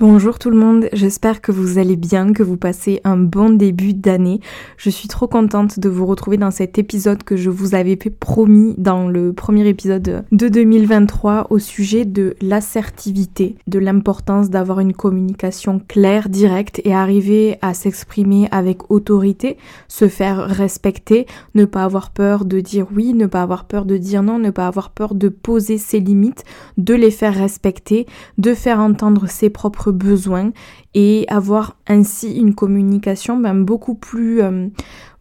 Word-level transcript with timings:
Bonjour 0.00 0.38
tout 0.38 0.50
le 0.50 0.56
monde, 0.56 0.88
j'espère 0.92 1.40
que 1.40 1.50
vous 1.50 1.76
allez 1.76 1.96
bien, 1.96 2.32
que 2.32 2.44
vous 2.44 2.56
passez 2.56 3.00
un 3.02 3.16
bon 3.16 3.50
début 3.50 3.94
d'année. 3.94 4.38
Je 4.76 4.90
suis 4.90 5.08
trop 5.08 5.26
contente 5.26 5.80
de 5.80 5.88
vous 5.88 6.06
retrouver 6.06 6.36
dans 6.36 6.52
cet 6.52 6.78
épisode 6.78 7.24
que 7.24 7.36
je 7.36 7.50
vous 7.50 7.74
avais 7.74 7.96
promis 7.96 8.76
dans 8.78 9.08
le 9.08 9.32
premier 9.32 9.66
épisode 9.66 10.24
de 10.30 10.48
2023 10.48 11.48
au 11.50 11.58
sujet 11.58 12.04
de 12.04 12.36
l'assertivité, 12.40 13.56
de 13.66 13.80
l'importance 13.80 14.50
d'avoir 14.50 14.78
une 14.78 14.92
communication 14.92 15.80
claire, 15.88 16.28
directe 16.28 16.80
et 16.84 16.94
arriver 16.94 17.58
à 17.60 17.74
s'exprimer 17.74 18.46
avec 18.52 18.92
autorité, 18.92 19.56
se 19.88 20.06
faire 20.06 20.46
respecter, 20.46 21.26
ne 21.56 21.64
pas 21.64 21.82
avoir 21.82 22.12
peur 22.12 22.44
de 22.44 22.60
dire 22.60 22.86
oui, 22.94 23.14
ne 23.14 23.26
pas 23.26 23.42
avoir 23.42 23.64
peur 23.64 23.84
de 23.84 23.96
dire 23.96 24.22
non, 24.22 24.38
ne 24.38 24.50
pas 24.50 24.68
avoir 24.68 24.90
peur 24.90 25.16
de 25.16 25.28
poser 25.28 25.76
ses 25.76 25.98
limites, 25.98 26.44
de 26.76 26.94
les 26.94 27.10
faire 27.10 27.34
respecter, 27.34 28.06
de 28.38 28.54
faire 28.54 28.78
entendre 28.78 29.28
ses 29.28 29.50
propres 29.50 29.87
besoins 29.92 30.52
et 30.94 31.26
avoir 31.28 31.76
ainsi 31.86 32.32
une 32.36 32.54
communication 32.54 33.36
ben, 33.36 33.54
beaucoup 33.54 33.94
plus 33.94 34.40
euh, 34.42 34.68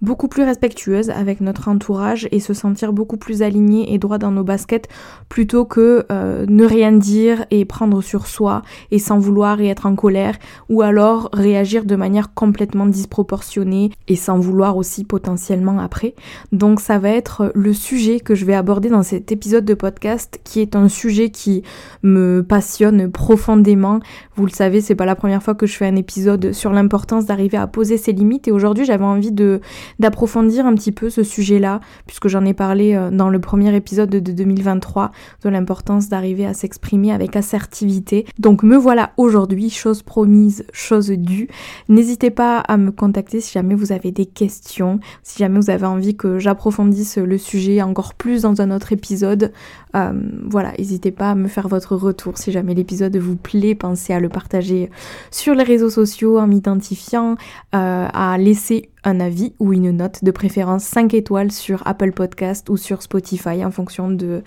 beaucoup 0.01 0.27
plus 0.27 0.43
respectueuse 0.43 1.09
avec 1.09 1.41
notre 1.41 1.69
entourage 1.69 2.27
et 2.31 2.39
se 2.39 2.53
sentir 2.53 2.93
beaucoup 2.93 3.17
plus 3.17 3.41
aligné 3.41 3.93
et 3.93 3.97
droit 3.97 4.19
dans 4.19 4.31
nos 4.31 4.43
baskets 4.43 4.87
plutôt 5.27 5.65
que 5.65 6.05
euh, 6.11 6.45
ne 6.47 6.65
rien 6.65 6.91
dire 6.91 7.45
et 7.49 7.65
prendre 7.65 8.01
sur 8.01 8.27
soi 8.27 8.61
et 8.91 8.99
sans 8.99 9.17
vouloir 9.17 9.59
et 9.59 9.67
être 9.67 9.87
en 9.87 9.95
colère 9.95 10.35
ou 10.69 10.81
alors 10.81 11.29
réagir 11.33 11.85
de 11.85 11.95
manière 11.95 12.33
complètement 12.33 12.85
disproportionnée 12.85 13.89
et 14.07 14.15
sans 14.15 14.37
vouloir 14.37 14.77
aussi 14.77 15.03
potentiellement 15.03 15.79
après. 15.79 16.13
Donc 16.51 16.79
ça 16.79 16.99
va 16.99 17.09
être 17.09 17.51
le 17.55 17.73
sujet 17.73 18.19
que 18.19 18.35
je 18.35 18.45
vais 18.45 18.55
aborder 18.55 18.89
dans 18.89 19.03
cet 19.03 19.31
épisode 19.31 19.65
de 19.65 19.73
podcast 19.73 20.39
qui 20.43 20.59
est 20.59 20.75
un 20.75 20.89
sujet 20.89 21.29
qui 21.29 21.63
me 22.03 22.45
passionne 22.47 23.11
profondément. 23.11 23.99
Vous 24.35 24.45
le 24.45 24.51
savez, 24.51 24.81
c'est 24.81 24.95
pas 24.95 25.05
la 25.05 25.15
première 25.15 25.41
fois 25.41 25.55
que 25.57 25.65
je 25.65 25.75
fais 25.75 25.85
un 25.85 25.95
épisode 25.95 26.53
sur 26.53 26.71
l'importance 26.71 27.25
d'arriver 27.25 27.57
à 27.57 27.67
poser 27.67 27.97
ses 27.97 28.13
limites 28.13 28.47
et 28.47 28.51
aujourd'hui 28.51 28.85
j'avais 28.85 29.03
envie 29.03 29.31
de 29.31 29.59
d'approfondir 29.99 30.65
un 30.65 30.75
petit 30.75 30.91
peu 30.91 31.09
ce 31.09 31.23
sujet-là, 31.23 31.81
puisque 32.05 32.27
j'en 32.27 32.45
ai 32.45 32.53
parlé 32.53 32.93
euh, 32.93 33.09
dans 33.11 33.29
le 33.29 33.39
premier 33.39 33.75
épisode 33.75 34.09
de 34.09 34.19
2023, 34.19 35.11
de 35.43 35.49
l'importance 35.49 36.09
d'arriver 36.09 36.45
à 36.45 36.53
s'exprimer 36.53 37.11
avec 37.11 37.35
assertivité. 37.35 38.25
Donc 38.39 38.63
me 38.63 38.77
voilà 38.77 39.11
aujourd'hui, 39.17 39.69
chose 39.69 40.03
promise, 40.03 40.65
chose 40.71 41.09
due. 41.09 41.47
N'hésitez 41.89 42.29
pas 42.29 42.59
à 42.59 42.77
me 42.77 42.91
contacter 42.91 43.41
si 43.41 43.51
jamais 43.51 43.75
vous 43.75 43.91
avez 43.91 44.11
des 44.11 44.25
questions, 44.25 44.99
si 45.23 45.39
jamais 45.39 45.59
vous 45.59 45.69
avez 45.69 45.85
envie 45.85 46.15
que 46.15 46.39
j'approfondisse 46.39 47.17
le 47.17 47.37
sujet 47.37 47.81
encore 47.81 48.13
plus 48.13 48.43
dans 48.43 48.61
un 48.61 48.71
autre 48.71 48.93
épisode. 48.93 49.51
Euh, 49.95 50.13
voilà, 50.43 50.73
n'hésitez 50.77 51.11
pas 51.11 51.31
à 51.31 51.35
me 51.35 51.47
faire 51.47 51.67
votre 51.67 51.95
retour 51.95 52.37
si 52.37 52.51
jamais 52.51 52.73
l'épisode 52.73 53.15
vous 53.17 53.35
plaît, 53.35 53.75
pensez 53.75 54.13
à 54.13 54.19
le 54.19 54.29
partager 54.29 54.89
sur 55.31 55.46
les 55.53 55.63
réseaux 55.63 55.89
sociaux 55.89 56.39
en 56.39 56.47
m'identifiant, 56.47 57.35
euh, 57.75 58.07
à 58.11 58.37
laisser 58.37 58.89
un 59.03 59.19
avis 59.19 59.53
ou 59.59 59.73
une 59.73 59.91
note, 59.91 60.23
de 60.23 60.31
préférence 60.31 60.83
5 60.83 61.13
étoiles 61.13 61.51
sur 61.51 61.81
Apple 61.85 62.11
Podcast 62.11 62.69
ou 62.69 62.77
sur 62.77 63.01
Spotify 63.01 63.63
en 63.63 63.71
fonction 63.71 64.09
de 64.09 64.43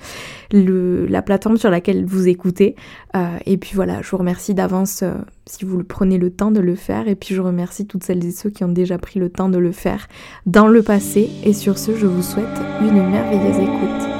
la 0.52 1.22
plateforme 1.22 1.56
sur 1.56 1.70
laquelle 1.70 2.04
vous 2.04 2.28
écoutez. 2.28 2.76
Euh, 3.16 3.38
et 3.46 3.56
puis 3.56 3.72
voilà, 3.74 4.02
je 4.02 4.10
vous 4.10 4.18
remercie 4.18 4.54
d'avance 4.54 5.02
euh, 5.02 5.14
si 5.46 5.64
vous 5.64 5.82
prenez 5.82 6.18
le 6.18 6.30
temps 6.30 6.50
de 6.50 6.60
le 6.60 6.74
faire. 6.74 7.08
Et 7.08 7.14
puis 7.14 7.34
je 7.34 7.40
remercie 7.40 7.86
toutes 7.86 8.04
celles 8.04 8.24
et 8.24 8.32
ceux 8.32 8.50
qui 8.50 8.64
ont 8.64 8.68
déjà 8.68 8.98
pris 8.98 9.18
le 9.18 9.30
temps 9.30 9.48
de 9.48 9.58
le 9.58 9.72
faire 9.72 10.08
dans 10.46 10.68
le 10.68 10.82
passé. 10.82 11.30
Et 11.44 11.52
sur 11.52 11.78
ce, 11.78 11.96
je 11.96 12.06
vous 12.06 12.22
souhaite 12.22 12.46
une 12.80 13.08
merveilleuse 13.08 13.58
écoute. 13.58 14.19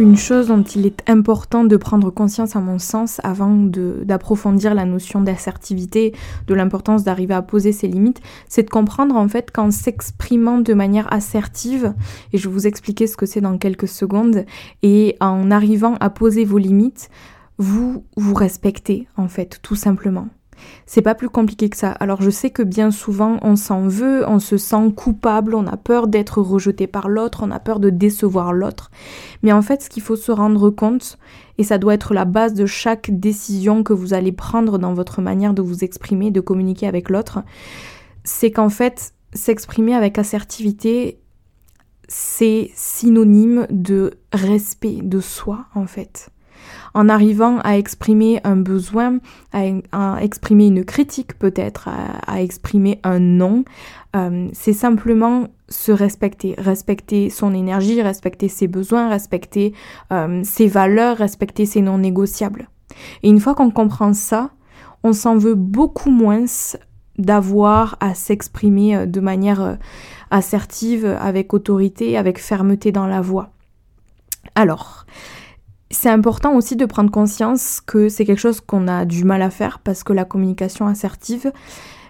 Une 0.00 0.16
chose 0.16 0.46
dont 0.46 0.62
il 0.62 0.86
est 0.86 1.02
important 1.10 1.62
de 1.62 1.76
prendre 1.76 2.08
conscience 2.08 2.56
à 2.56 2.60
mon 2.60 2.78
sens 2.78 3.20
avant 3.22 3.54
d'approfondir 3.54 4.74
la 4.74 4.86
notion 4.86 5.20
d'assertivité, 5.20 6.14
de 6.46 6.54
l'importance 6.54 7.04
d'arriver 7.04 7.34
à 7.34 7.42
poser 7.42 7.72
ses 7.72 7.86
limites, 7.86 8.22
c'est 8.48 8.62
de 8.62 8.70
comprendre 8.70 9.14
en 9.14 9.28
fait 9.28 9.50
qu'en 9.50 9.70
s'exprimant 9.70 10.56
de 10.56 10.72
manière 10.72 11.12
assertive, 11.12 11.92
et 12.32 12.38
je 12.38 12.48
vais 12.48 12.54
vous 12.54 12.66
expliquer 12.66 13.06
ce 13.06 13.18
que 13.18 13.26
c'est 13.26 13.42
dans 13.42 13.58
quelques 13.58 13.88
secondes, 13.88 14.46
et 14.82 15.18
en 15.20 15.50
arrivant 15.50 15.96
à 16.00 16.08
poser 16.08 16.46
vos 16.46 16.56
limites, 16.56 17.10
vous 17.58 18.02
vous 18.16 18.34
respectez 18.34 19.06
en 19.18 19.28
fait 19.28 19.60
tout 19.60 19.76
simplement. 19.76 20.28
C'est 20.86 21.02
pas 21.02 21.14
plus 21.14 21.28
compliqué 21.28 21.68
que 21.68 21.76
ça. 21.76 21.90
Alors 21.92 22.22
je 22.22 22.30
sais 22.30 22.50
que 22.50 22.62
bien 22.62 22.90
souvent 22.90 23.38
on 23.42 23.56
s'en 23.56 23.86
veut, 23.86 24.24
on 24.28 24.38
se 24.38 24.56
sent 24.56 24.92
coupable, 24.96 25.54
on 25.54 25.66
a 25.66 25.76
peur 25.76 26.08
d'être 26.08 26.40
rejeté 26.40 26.86
par 26.86 27.08
l'autre, 27.08 27.40
on 27.42 27.50
a 27.50 27.60
peur 27.60 27.80
de 27.80 27.90
décevoir 27.90 28.52
l'autre. 28.52 28.90
Mais 29.42 29.52
en 29.52 29.62
fait, 29.62 29.82
ce 29.82 29.88
qu'il 29.88 30.02
faut 30.02 30.16
se 30.16 30.32
rendre 30.32 30.70
compte, 30.70 31.18
et 31.58 31.64
ça 31.64 31.78
doit 31.78 31.94
être 31.94 32.14
la 32.14 32.24
base 32.24 32.54
de 32.54 32.66
chaque 32.66 33.10
décision 33.10 33.82
que 33.82 33.92
vous 33.92 34.14
allez 34.14 34.32
prendre 34.32 34.78
dans 34.78 34.94
votre 34.94 35.20
manière 35.20 35.54
de 35.54 35.62
vous 35.62 35.84
exprimer, 35.84 36.30
de 36.30 36.40
communiquer 36.40 36.86
avec 36.86 37.10
l'autre, 37.10 37.40
c'est 38.24 38.50
qu'en 38.50 38.68
fait, 38.68 39.12
s'exprimer 39.32 39.94
avec 39.94 40.18
assertivité, 40.18 41.20
c'est 42.08 42.70
synonyme 42.74 43.66
de 43.70 44.14
respect 44.32 44.98
de 45.02 45.20
soi 45.20 45.66
en 45.74 45.86
fait 45.86 46.30
en 46.94 47.08
arrivant 47.08 47.58
à 47.60 47.76
exprimer 47.76 48.40
un 48.44 48.56
besoin, 48.56 49.18
à, 49.52 50.22
exprimer 50.22 50.66
une 50.66 50.84
critique 50.84 51.38
peut-être, 51.38 51.88
à, 52.26 52.42
exprimer 52.42 53.00
un 53.04 53.18
non, 53.18 53.64
euh, 54.16 54.48
c'est 54.52 54.72
simplement 54.72 55.48
se 55.68 55.92
respecter, 55.92 56.54
respecter 56.58 57.30
son 57.30 57.54
énergie, 57.54 58.02
respecter 58.02 58.48
ses 58.48 58.66
besoins, 58.66 59.08
respecter 59.08 59.72
euh, 60.12 60.40
ses 60.42 60.66
valeurs, 60.66 61.18
respecter 61.18 61.64
ses 61.64 61.80
non 61.80 61.98
négociables. 61.98 62.68
Et 63.22 63.28
une 63.28 63.38
fois 63.38 63.54
qu'on 63.54 63.70
comprend 63.70 64.12
ça, 64.12 64.50
on 65.04 65.12
s'en 65.12 65.36
veut 65.36 65.54
beaucoup 65.54 66.10
moins 66.10 66.44
d'avoir 67.18 67.96
à 68.00 68.14
s'exprimer 68.14 68.96
euh, 68.96 69.06
de 69.06 69.20
manière 69.20 69.78
assertive, 70.32 71.04
avec 71.04 71.54
autorité, 71.54 72.16
avec 72.16 72.38
fermeté 72.38 72.90
dans 72.90 73.06
la 73.06 73.20
voix. 73.20 73.50
Alors, 74.54 75.06
c'est 75.90 76.08
important 76.08 76.54
aussi 76.54 76.76
de 76.76 76.84
prendre 76.86 77.10
conscience 77.10 77.80
que 77.84 78.08
c'est 78.08 78.24
quelque 78.24 78.38
chose 78.38 78.60
qu'on 78.60 78.86
a 78.86 79.04
du 79.04 79.24
mal 79.24 79.42
à 79.42 79.50
faire 79.50 79.80
parce 79.80 80.04
que 80.04 80.12
la 80.12 80.24
communication 80.24 80.86
assertive, 80.86 81.52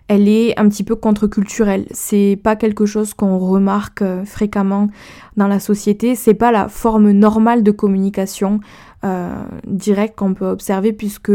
elle 0.06 0.28
est 0.28 0.58
un 0.58 0.68
petit 0.68 0.84
peu 0.84 0.96
contre-culturelle. 0.96 1.86
C'est 1.92 2.38
pas 2.42 2.56
quelque 2.56 2.84
chose 2.84 3.14
qu'on 3.14 3.38
remarque 3.38 4.02
euh, 4.02 4.24
fréquemment 4.24 4.88
dans 5.36 5.46
la 5.46 5.60
société. 5.60 6.14
C'est 6.14 6.34
pas 6.34 6.52
la 6.52 6.68
forme 6.68 7.10
normale 7.12 7.62
de 7.62 7.70
communication 7.70 8.60
euh, 9.04 9.32
directe 9.66 10.18
qu'on 10.18 10.34
peut 10.34 10.48
observer 10.48 10.92
puisque 10.92 11.32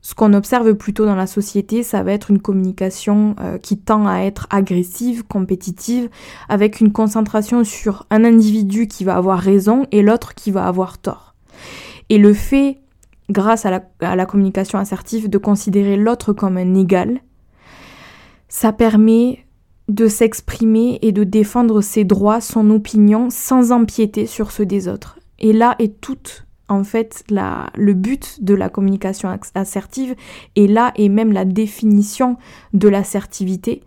ce 0.00 0.14
qu'on 0.14 0.32
observe 0.32 0.74
plutôt 0.74 1.06
dans 1.06 1.16
la 1.16 1.26
société, 1.26 1.82
ça 1.82 2.02
va 2.02 2.12
être 2.12 2.30
une 2.30 2.40
communication 2.40 3.36
euh, 3.40 3.58
qui 3.58 3.78
tend 3.78 4.06
à 4.06 4.20
être 4.20 4.46
agressive, 4.48 5.24
compétitive, 5.24 6.08
avec 6.48 6.80
une 6.80 6.92
concentration 6.92 7.64
sur 7.64 8.06
un 8.10 8.24
individu 8.24 8.86
qui 8.86 9.04
va 9.04 9.16
avoir 9.16 9.38
raison 9.38 9.86
et 9.92 10.02
l'autre 10.02 10.34
qui 10.34 10.50
va 10.50 10.66
avoir 10.66 10.98
tort. 10.98 11.33
Et 12.08 12.18
le 12.18 12.32
fait, 12.34 12.78
grâce 13.30 13.66
à 13.66 13.80
la, 14.00 14.26
communication 14.26 14.78
assertive, 14.78 15.28
de 15.28 15.38
considérer 15.38 15.96
l'autre 15.96 16.32
comme 16.32 16.56
un 16.56 16.74
égal, 16.74 17.20
ça 18.48 18.72
permet 18.72 19.44
de 19.88 20.08
s'exprimer 20.08 20.98
et 21.02 21.12
de 21.12 21.24
défendre 21.24 21.80
ses 21.80 22.04
droits, 22.04 22.40
son 22.40 22.70
opinion, 22.70 23.28
sans 23.30 23.72
empiéter 23.72 24.26
sur 24.26 24.50
ceux 24.50 24.66
des 24.66 24.88
autres. 24.88 25.18
Et 25.38 25.52
là 25.52 25.76
est 25.78 26.00
tout, 26.00 26.18
en 26.68 26.84
fait, 26.84 27.24
le 27.30 27.92
but 27.92 28.42
de 28.42 28.54
la 28.54 28.68
communication 28.68 29.36
assertive, 29.54 30.14
et 30.56 30.66
là 30.66 30.92
est 30.96 31.08
même 31.08 31.32
la 31.32 31.44
définition 31.44 32.36
de 32.72 32.88
l'assertivité, 32.88 33.82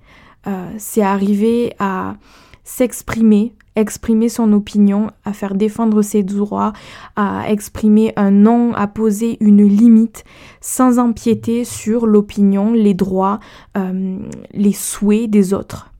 euh, 0.46 0.70
c'est 0.78 1.02
arriver 1.02 1.74
à 1.80 2.16
s'exprimer 2.64 3.54
exprimer 3.78 4.28
son 4.28 4.52
opinion, 4.54 5.12
à 5.24 5.34
faire 5.34 5.56
défendre 5.56 6.02
ses 6.02 6.24
droits, 6.24 6.74
à 7.16 7.50
exprimer 7.50 8.12
un 8.16 8.32
non, 8.32 8.74
à 8.74 8.88
poser 8.88 9.38
une 9.40 9.64
limite 9.64 10.24
sans 10.62 11.00
empiéter 11.00 11.64
sur 11.64 12.08
l'opinion, 12.08 12.74
les 12.74 12.94
droits, 12.94 13.40
euh, 13.78 14.18
les 14.54 14.74
souhaits 14.74 15.30
des 15.30 15.54
autres. 15.54 15.92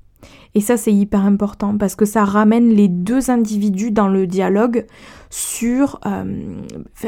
Et 0.56 0.60
ça, 0.60 0.76
c'est 0.76 0.94
hyper 0.94 1.24
important 1.24 1.78
parce 1.78 1.96
que 1.96 2.06
ça 2.06 2.26
ramène 2.26 2.70
les 2.70 2.88
deux 2.88 3.30
individus 3.30 3.92
dans 3.92 4.08
le 4.08 4.26
dialogue 4.26 4.88
sur 5.30 6.00
euh, 6.08 6.64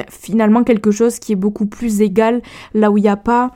finalement 0.10 0.64
quelque 0.64 0.92
chose 0.92 1.18
qui 1.18 1.32
est 1.32 1.38
beaucoup 1.38 1.66
plus 1.66 2.02
égal, 2.02 2.44
là 2.76 2.92
où 2.92 2.98
il 2.98 3.02
n'y 3.02 3.10
a 3.10 3.18
pas 3.18 3.52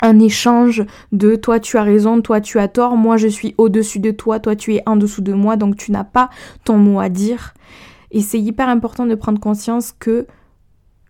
un 0.00 0.18
échange 0.20 0.84
de 1.12 1.36
toi 1.36 1.60
tu 1.60 1.76
as 1.76 1.82
raison, 1.82 2.20
toi 2.20 2.40
tu 2.40 2.58
as 2.58 2.68
tort, 2.68 2.96
moi 2.96 3.16
je 3.16 3.28
suis 3.28 3.54
au-dessus 3.58 3.98
de 3.98 4.10
toi, 4.10 4.40
toi 4.40 4.56
tu 4.56 4.74
es 4.74 4.82
en 4.86 4.96
dessous 4.96 5.22
de 5.22 5.32
moi, 5.32 5.56
donc 5.56 5.76
tu 5.76 5.92
n'as 5.92 6.04
pas 6.04 6.30
ton 6.64 6.76
mot 6.78 7.00
à 7.00 7.08
dire. 7.08 7.54
Et 8.10 8.20
c'est 8.20 8.40
hyper 8.40 8.68
important 8.68 9.06
de 9.06 9.14
prendre 9.14 9.40
conscience 9.40 9.92
que 9.92 10.26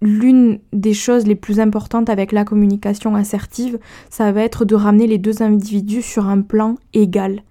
l'une 0.00 0.60
des 0.72 0.94
choses 0.94 1.26
les 1.26 1.34
plus 1.34 1.60
importantes 1.60 2.08
avec 2.08 2.32
la 2.32 2.44
communication 2.44 3.14
assertive, 3.14 3.78
ça 4.10 4.30
va 4.32 4.42
être 4.42 4.64
de 4.64 4.74
ramener 4.74 5.06
les 5.06 5.18
deux 5.18 5.42
individus 5.42 6.02
sur 6.02 6.26
un 6.28 6.40
plan 6.40 6.76
égal. 6.94 7.42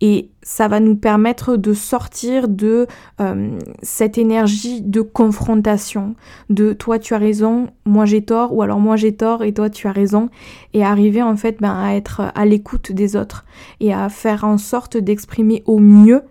Et 0.00 0.30
ça 0.42 0.66
va 0.66 0.80
nous 0.80 0.96
permettre 0.96 1.56
de 1.56 1.74
sortir 1.74 2.48
de 2.48 2.86
euh, 3.20 3.58
cette 3.82 4.16
énergie 4.16 4.80
de 4.80 5.02
confrontation, 5.02 6.14
de 6.48 6.72
toi 6.72 6.98
tu 6.98 7.12
as 7.12 7.18
raison, 7.18 7.68
moi 7.84 8.06
j'ai 8.06 8.22
tort, 8.22 8.54
ou 8.54 8.62
alors 8.62 8.80
moi 8.80 8.96
j'ai 8.96 9.14
tort 9.14 9.44
et 9.44 9.52
toi 9.52 9.68
tu 9.68 9.86
as 9.88 9.92
raison, 9.92 10.30
et 10.72 10.82
arriver 10.82 11.22
en 11.22 11.36
fait 11.36 11.58
ben, 11.60 11.76
à 11.78 11.94
être 11.94 12.32
à 12.34 12.44
l'écoute 12.46 12.92
des 12.92 13.14
autres 13.14 13.44
et 13.80 13.92
à 13.92 14.08
faire 14.08 14.44
en 14.44 14.56
sorte 14.56 14.96
d'exprimer 14.96 15.62
au 15.66 15.78
mieux 15.78 16.22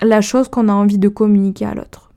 la 0.00 0.22
chose 0.22 0.48
qu'on 0.48 0.68
a 0.68 0.72
envie 0.72 0.98
de 0.98 1.08
communiquer 1.08 1.66
à 1.66 1.74
l'autre. 1.74 2.12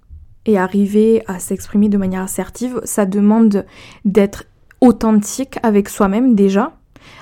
Et 0.45 0.57
arriver 0.57 1.23
à 1.27 1.39
s'exprimer 1.39 1.89
de 1.89 1.97
manière 1.97 2.23
assertive, 2.23 2.79
ça 2.85 3.05
demande 3.05 3.65
d'être 4.05 4.45
authentique 4.81 5.59
avec 5.63 5.89
soi-même 5.89 6.35
déjà, 6.35 6.78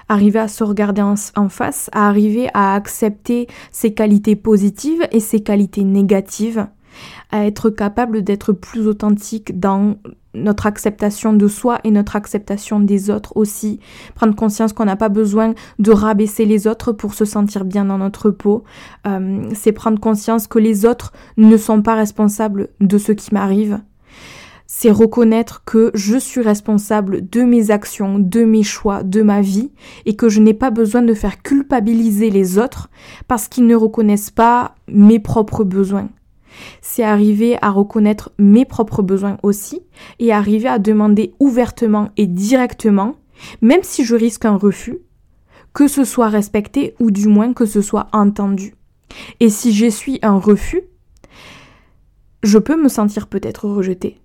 arriver 0.09 0.39
à 0.39 0.47
se 0.47 0.63
regarder 0.63 1.01
en, 1.01 1.49
face, 1.49 1.89
à 1.93 2.07
arriver 2.07 2.49
à 2.53 2.73
accepter 2.75 3.47
ses 3.71 3.93
qualités 3.93 4.35
positives 4.35 5.07
et 5.11 5.19
ses 5.19 5.41
qualités 5.41 5.83
négatives, 5.83 6.67
à 7.31 7.45
être 7.45 7.69
capable 7.69 8.23
d'être 8.23 8.53
plus 8.53 8.87
authentique 8.87 9.59
dans 9.59 9.97
notre 10.33 10.67
acceptation 10.67 11.33
de 11.33 11.47
soi 11.47 11.79
et 11.83 11.91
notre 11.91 12.15
acceptation 12.15 12.79
des 12.79 13.09
autres 13.09 13.35
aussi. 13.35 13.79
Prendre 14.15 14.35
conscience 14.35 14.73
qu'on 14.73 14.85
n'a 14.85 14.95
pas 14.95 15.09
besoin 15.09 15.53
de 15.79 15.91
rabaisser 15.91 16.45
les 16.45 16.67
autres 16.67 16.91
pour 16.91 17.13
se 17.13 17.25
sentir 17.25 17.65
bien 17.65 17.85
dans 17.85 17.97
notre 17.97 18.29
peau. 18.29 18.63
Euh, 19.07 19.49
c'est 19.53 19.71
prendre 19.71 19.99
conscience 19.99 20.47
que 20.47 20.59
les 20.59 20.85
autres 20.85 21.11
ne 21.37 21.57
sont 21.57 21.81
pas 21.81 21.95
responsables 21.95 22.69
de 22.79 22.97
ce 22.97 23.11
qui 23.11 23.33
m'arrive 23.33 23.79
c'est 24.67 24.91
reconnaître 24.91 25.63
que 25.65 25.91
je 25.93 26.17
suis 26.17 26.41
responsable 26.41 27.27
de 27.27 27.41
mes 27.41 27.71
actions, 27.71 28.19
de 28.19 28.43
mes 28.43 28.63
choix, 28.63 29.01
de 29.01 29.21
ma 29.21 29.41
vie, 29.41 29.71
et 30.05 30.17
que 30.17 30.27
je 30.27 30.41
n'ai 30.41 30.53
pas 30.53 30.71
besoin 30.71 31.01
de 31.01 31.13
faire 31.13 31.41
culpabiliser 31.41 32.29
les 32.29 32.59
autres 32.59 32.89
parce 33.29 33.47
qu'ils 33.47 33.65
ne 33.65 33.75
reconnaissent 33.75 34.29
pas 34.29 34.75
mes 34.89 35.19
propres 35.19 35.63
besoins. 35.63 36.09
C'est 36.81 37.03
arriver 37.03 37.57
à 37.61 37.69
reconnaître 37.69 38.31
mes 38.37 38.65
propres 38.65 39.01
besoins 39.01 39.37
aussi, 39.41 39.81
et 40.19 40.33
arriver 40.33 40.67
à 40.67 40.79
demander 40.79 41.33
ouvertement 41.39 42.09
et 42.17 42.27
directement, 42.27 43.15
même 43.61 43.83
si 43.83 44.03
je 44.03 44.15
risque 44.15 44.43
un 44.43 44.57
refus, 44.57 44.97
que 45.73 45.87
ce 45.87 46.03
soit 46.03 46.27
respecté 46.27 46.93
ou 46.99 47.09
du 47.09 47.27
moins 47.27 47.53
que 47.53 47.65
ce 47.65 47.81
soit 47.81 48.07
entendu. 48.11 48.75
Et 49.39 49.49
si 49.49 49.71
j'essuie 49.71 50.19
un 50.23 50.37
refus, 50.37 50.81
je 52.43 52.57
peux 52.57 52.81
me 52.81 52.89
sentir 52.89 53.27
peut-être 53.27 53.69
rejeté 53.69 54.17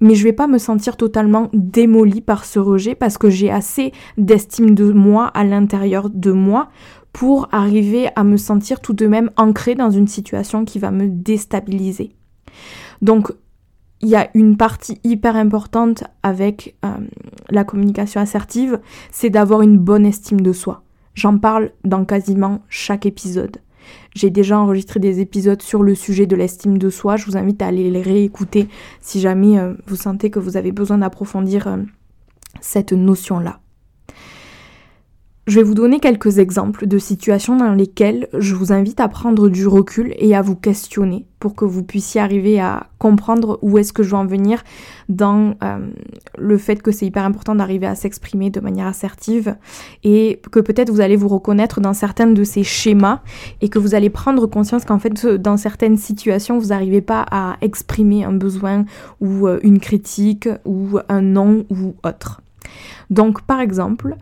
mais 0.00 0.14
je 0.14 0.24
vais 0.24 0.32
pas 0.32 0.46
me 0.46 0.58
sentir 0.58 0.96
totalement 0.96 1.48
démolie 1.52 2.20
par 2.20 2.44
ce 2.44 2.58
rejet 2.58 2.94
parce 2.94 3.18
que 3.18 3.30
j'ai 3.30 3.50
assez 3.50 3.92
d'estime 4.16 4.74
de 4.74 4.92
moi 4.92 5.26
à 5.28 5.44
l'intérieur 5.44 6.10
de 6.10 6.32
moi 6.32 6.68
pour 7.12 7.48
arriver 7.52 8.08
à 8.16 8.24
me 8.24 8.36
sentir 8.36 8.80
tout 8.80 8.92
de 8.92 9.06
même 9.06 9.30
ancrée 9.36 9.74
dans 9.74 9.90
une 9.90 10.08
situation 10.08 10.64
qui 10.64 10.78
va 10.78 10.90
me 10.90 11.08
déstabiliser. 11.08 12.12
Donc 13.02 13.32
il 14.00 14.08
y 14.08 14.16
a 14.16 14.30
une 14.34 14.56
partie 14.56 15.00
hyper 15.02 15.34
importante 15.36 16.04
avec 16.22 16.76
euh, 16.84 16.90
la 17.50 17.64
communication 17.64 18.20
assertive, 18.20 18.78
c'est 19.10 19.30
d'avoir 19.30 19.62
une 19.62 19.78
bonne 19.78 20.06
estime 20.06 20.40
de 20.40 20.52
soi. 20.52 20.84
J'en 21.14 21.38
parle 21.38 21.72
dans 21.84 22.04
quasiment 22.04 22.60
chaque 22.68 23.06
épisode. 23.06 23.56
J'ai 24.14 24.30
déjà 24.30 24.58
enregistré 24.58 25.00
des 25.00 25.20
épisodes 25.20 25.62
sur 25.62 25.82
le 25.82 25.94
sujet 25.94 26.26
de 26.26 26.36
l'estime 26.36 26.78
de 26.78 26.90
soi. 26.90 27.16
Je 27.16 27.26
vous 27.26 27.36
invite 27.36 27.62
à 27.62 27.66
aller 27.66 27.90
les 27.90 28.02
réécouter 28.02 28.68
si 29.00 29.20
jamais 29.20 29.58
euh, 29.58 29.74
vous 29.86 29.96
sentez 29.96 30.30
que 30.30 30.38
vous 30.38 30.56
avez 30.56 30.72
besoin 30.72 30.98
d'approfondir 30.98 31.68
euh, 31.68 31.76
cette 32.60 32.92
notion-là. 32.92 33.60
Je 35.48 35.54
vais 35.54 35.62
vous 35.62 35.72
donner 35.72 35.98
quelques 35.98 36.40
exemples 36.40 36.86
de 36.86 36.98
situations 36.98 37.56
dans 37.56 37.72
lesquelles 37.72 38.28
je 38.34 38.54
vous 38.54 38.70
invite 38.70 39.00
à 39.00 39.08
prendre 39.08 39.48
du 39.48 39.66
recul 39.66 40.12
et 40.18 40.36
à 40.36 40.42
vous 40.42 40.54
questionner 40.54 41.24
pour 41.40 41.54
que 41.54 41.64
vous 41.64 41.82
puissiez 41.82 42.20
arriver 42.20 42.60
à 42.60 42.88
comprendre 42.98 43.58
où 43.62 43.78
est-ce 43.78 43.94
que 43.94 44.02
je 44.02 44.10
veux 44.10 44.16
en 44.16 44.26
venir 44.26 44.62
dans 45.08 45.54
euh, 45.62 45.78
le 46.36 46.58
fait 46.58 46.82
que 46.82 46.92
c'est 46.92 47.06
hyper 47.06 47.24
important 47.24 47.54
d'arriver 47.54 47.86
à 47.86 47.94
s'exprimer 47.94 48.50
de 48.50 48.60
manière 48.60 48.88
assertive 48.88 49.56
et 50.04 50.38
que 50.52 50.60
peut-être 50.60 50.90
vous 50.90 51.00
allez 51.00 51.16
vous 51.16 51.28
reconnaître 51.28 51.80
dans 51.80 51.94
certains 51.94 52.26
de 52.26 52.44
ces 52.44 52.62
schémas 52.62 53.22
et 53.62 53.70
que 53.70 53.78
vous 53.78 53.94
allez 53.94 54.10
prendre 54.10 54.46
conscience 54.46 54.84
qu'en 54.84 54.98
fait 54.98 55.24
dans 55.24 55.56
certaines 55.56 55.96
situations 55.96 56.58
vous 56.58 56.66
n'arrivez 56.66 57.00
pas 57.00 57.24
à 57.30 57.56
exprimer 57.62 58.22
un 58.22 58.34
besoin 58.34 58.84
ou 59.22 59.48
euh, 59.48 59.60
une 59.62 59.80
critique 59.80 60.46
ou 60.66 60.98
un 61.08 61.22
non 61.22 61.64
ou 61.70 61.94
autre. 62.04 62.42
Donc 63.08 63.40
par 63.40 63.60
exemple, 63.60 64.14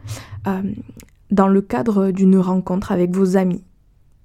euh, 0.47 0.63
dans 1.31 1.49
le 1.49 1.61
cadre 1.61 2.11
d'une 2.11 2.39
rencontre 2.39 2.93
avec 2.93 3.15
vos 3.15 3.37
amis. 3.37 3.65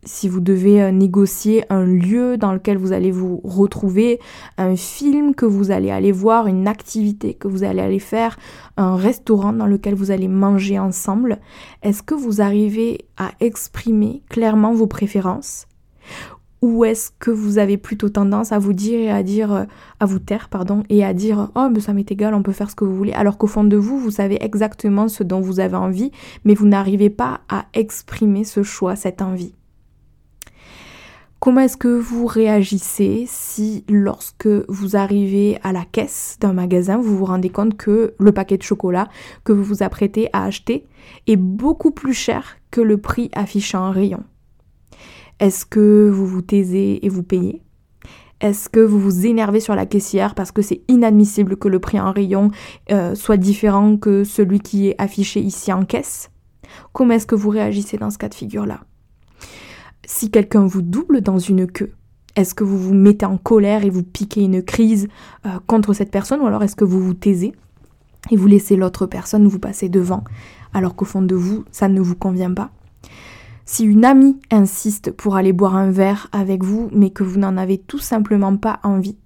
Si 0.03 0.27
vous 0.27 0.39
devez 0.39 0.81
euh, 0.81 0.91
négocier 0.91 1.63
un 1.71 1.85
lieu 1.85 2.35
dans 2.35 2.53
lequel 2.53 2.77
vous 2.77 2.91
allez 2.91 3.11
vous 3.11 3.39
retrouver, 3.43 4.19
un 4.57 4.75
film 4.75 5.35
que 5.35 5.45
vous 5.45 5.69
allez 5.69 5.91
aller 5.91 6.11
voir, 6.11 6.47
une 6.47 6.67
activité 6.67 7.35
que 7.35 7.47
vous 7.47 7.63
allez 7.63 7.81
aller 7.81 7.99
faire, 7.99 8.39
un 8.77 8.95
restaurant 8.95 9.53
dans 9.53 9.67
lequel 9.67 9.93
vous 9.93 10.09
allez 10.09 10.27
manger 10.27 10.79
ensemble, 10.79 11.39
est-ce 11.83 12.01
que 12.01 12.15
vous 12.15 12.41
arrivez 12.41 13.05
à 13.17 13.29
exprimer 13.39 14.23
clairement 14.27 14.73
vos 14.73 14.87
préférences? 14.87 15.67
Ou 16.61 16.85
est-ce 16.85 17.11
que 17.19 17.31
vous 17.31 17.57
avez 17.57 17.77
plutôt 17.77 18.09
tendance 18.09 18.51
à 18.51 18.59
vous 18.59 18.73
dire 18.73 18.99
et 18.99 19.11
à 19.11 19.23
dire, 19.23 19.51
euh, 19.51 19.63
à 19.99 20.05
vous 20.05 20.19
taire, 20.19 20.47
pardon, 20.49 20.83
et 20.89 21.03
à 21.03 21.13
dire 21.13 21.51
oh 21.55 21.69
mais 21.71 21.79
ça 21.79 21.93
m'est 21.93 22.11
égal, 22.11 22.33
on 22.33 22.43
peut 22.43 22.51
faire 22.51 22.69
ce 22.69 22.75
que 22.75 22.85
vous 22.85 22.95
voulez, 22.95 23.13
alors 23.13 23.37
qu'au 23.37 23.47
fond 23.47 23.63
de 23.63 23.77
vous, 23.77 23.99
vous 23.99 24.11
savez 24.11 24.43
exactement 24.43 25.07
ce 25.07 25.23
dont 25.23 25.41
vous 25.41 25.59
avez 25.59 25.75
envie, 25.75 26.11
mais 26.45 26.53
vous 26.53 26.67
n'arrivez 26.67 27.09
pas 27.09 27.41
à 27.49 27.65
exprimer 27.73 28.43
ce 28.43 28.63
choix, 28.63 28.95
cette 28.95 29.21
envie. 29.21 29.55
Comment 31.39 31.61
est-ce 31.61 31.77
que 31.77 31.87
vous 31.87 32.27
réagissez 32.27 33.25
si 33.27 33.83
lorsque 33.89 34.47
vous 34.69 34.95
arrivez 34.95 35.57
à 35.63 35.71
la 35.71 35.85
caisse 35.85 36.37
d'un 36.39 36.53
magasin, 36.53 36.97
vous 36.97 37.17
vous 37.17 37.25
rendez 37.25 37.49
compte 37.49 37.75
que 37.77 38.13
le 38.19 38.31
paquet 38.31 38.57
de 38.57 38.61
chocolat 38.61 39.07
que 39.43 39.51
vous 39.51 39.63
vous 39.63 39.81
apprêtez 39.81 40.29
à 40.33 40.43
acheter 40.43 40.85
est 41.25 41.37
beaucoup 41.37 41.89
plus 41.89 42.13
cher 42.13 42.57
que 42.69 42.79
le 42.79 42.99
prix 42.99 43.31
affiché 43.33 43.75
en 43.75 43.89
rayon? 43.89 44.23
Est-ce 45.41 45.65
que 45.65 46.07
vous 46.07 46.27
vous 46.27 46.43
taisez 46.43 47.03
et 47.03 47.09
vous 47.09 47.23
payez 47.23 47.63
Est-ce 48.41 48.69
que 48.69 48.79
vous 48.79 48.99
vous 48.99 49.25
énervez 49.25 49.59
sur 49.59 49.73
la 49.73 49.87
caissière 49.87 50.35
parce 50.35 50.51
que 50.51 50.61
c'est 50.61 50.81
inadmissible 50.87 51.57
que 51.57 51.67
le 51.67 51.79
prix 51.79 51.99
en 51.99 52.11
rayon 52.11 52.51
euh, 52.91 53.15
soit 53.15 53.37
différent 53.37 53.97
que 53.97 54.23
celui 54.23 54.59
qui 54.59 54.89
est 54.89 54.95
affiché 55.01 55.39
ici 55.39 55.73
en 55.73 55.83
caisse? 55.83 56.29
Comment 56.93 57.15
est-ce 57.15 57.25
que 57.25 57.33
vous 57.33 57.49
réagissez 57.49 57.97
dans 57.97 58.11
ce 58.11 58.19
cas 58.19 58.29
de 58.29 58.35
figure-là? 58.35 58.81
Si 60.05 60.29
quelqu'un 60.29 60.67
vous 60.67 60.83
double 60.83 61.21
dans 61.21 61.39
une 61.39 61.65
queue, 61.65 61.93
est-ce 62.35 62.53
que 62.53 62.63
vous 62.63 62.77
vous 62.77 62.93
mettez 62.93 63.25
en 63.25 63.37
colère 63.37 63.83
et 63.83 63.89
vous 63.89 64.03
piquez 64.03 64.43
une 64.43 64.61
crise 64.61 65.07
euh, 65.47 65.57
contre 65.65 65.93
cette 65.93 66.11
personne 66.11 66.41
ou 66.41 66.45
alors 66.45 66.61
est-ce 66.61 66.75
que 66.75 66.85
vous 66.85 67.01
vous 67.01 67.15
taisez 67.15 67.51
et 68.29 68.35
vous 68.35 68.47
laissez 68.47 68.75
l'autre 68.75 69.07
personne 69.07 69.47
vous 69.47 69.57
passer 69.57 69.89
devant? 69.89 70.23
Alors 70.71 70.95
qu'au 70.95 71.05
fond 71.05 71.23
de 71.23 71.33
vous, 71.33 71.65
ça 71.71 71.87
ne 71.87 71.99
vous 71.99 72.15
convient 72.15 72.53
pas 72.53 72.69
si 73.65 73.85
une 73.85 74.05
amie 74.05 74.39
insiste 74.51 75.11
pour 75.11 75.35
aller 75.35 75.53
boire 75.53 75.75
un 75.75 75.91
verre 75.91 76.27
avec 76.31 76.63
vous, 76.63 76.89
mais 76.91 77.09
que 77.09 77.23
vous 77.23 77.39
n'en 77.39 77.57
avez 77.57 77.77
tout 77.77 77.99
simplement 77.99 78.57
pas 78.57 78.79
envie, 78.83 79.17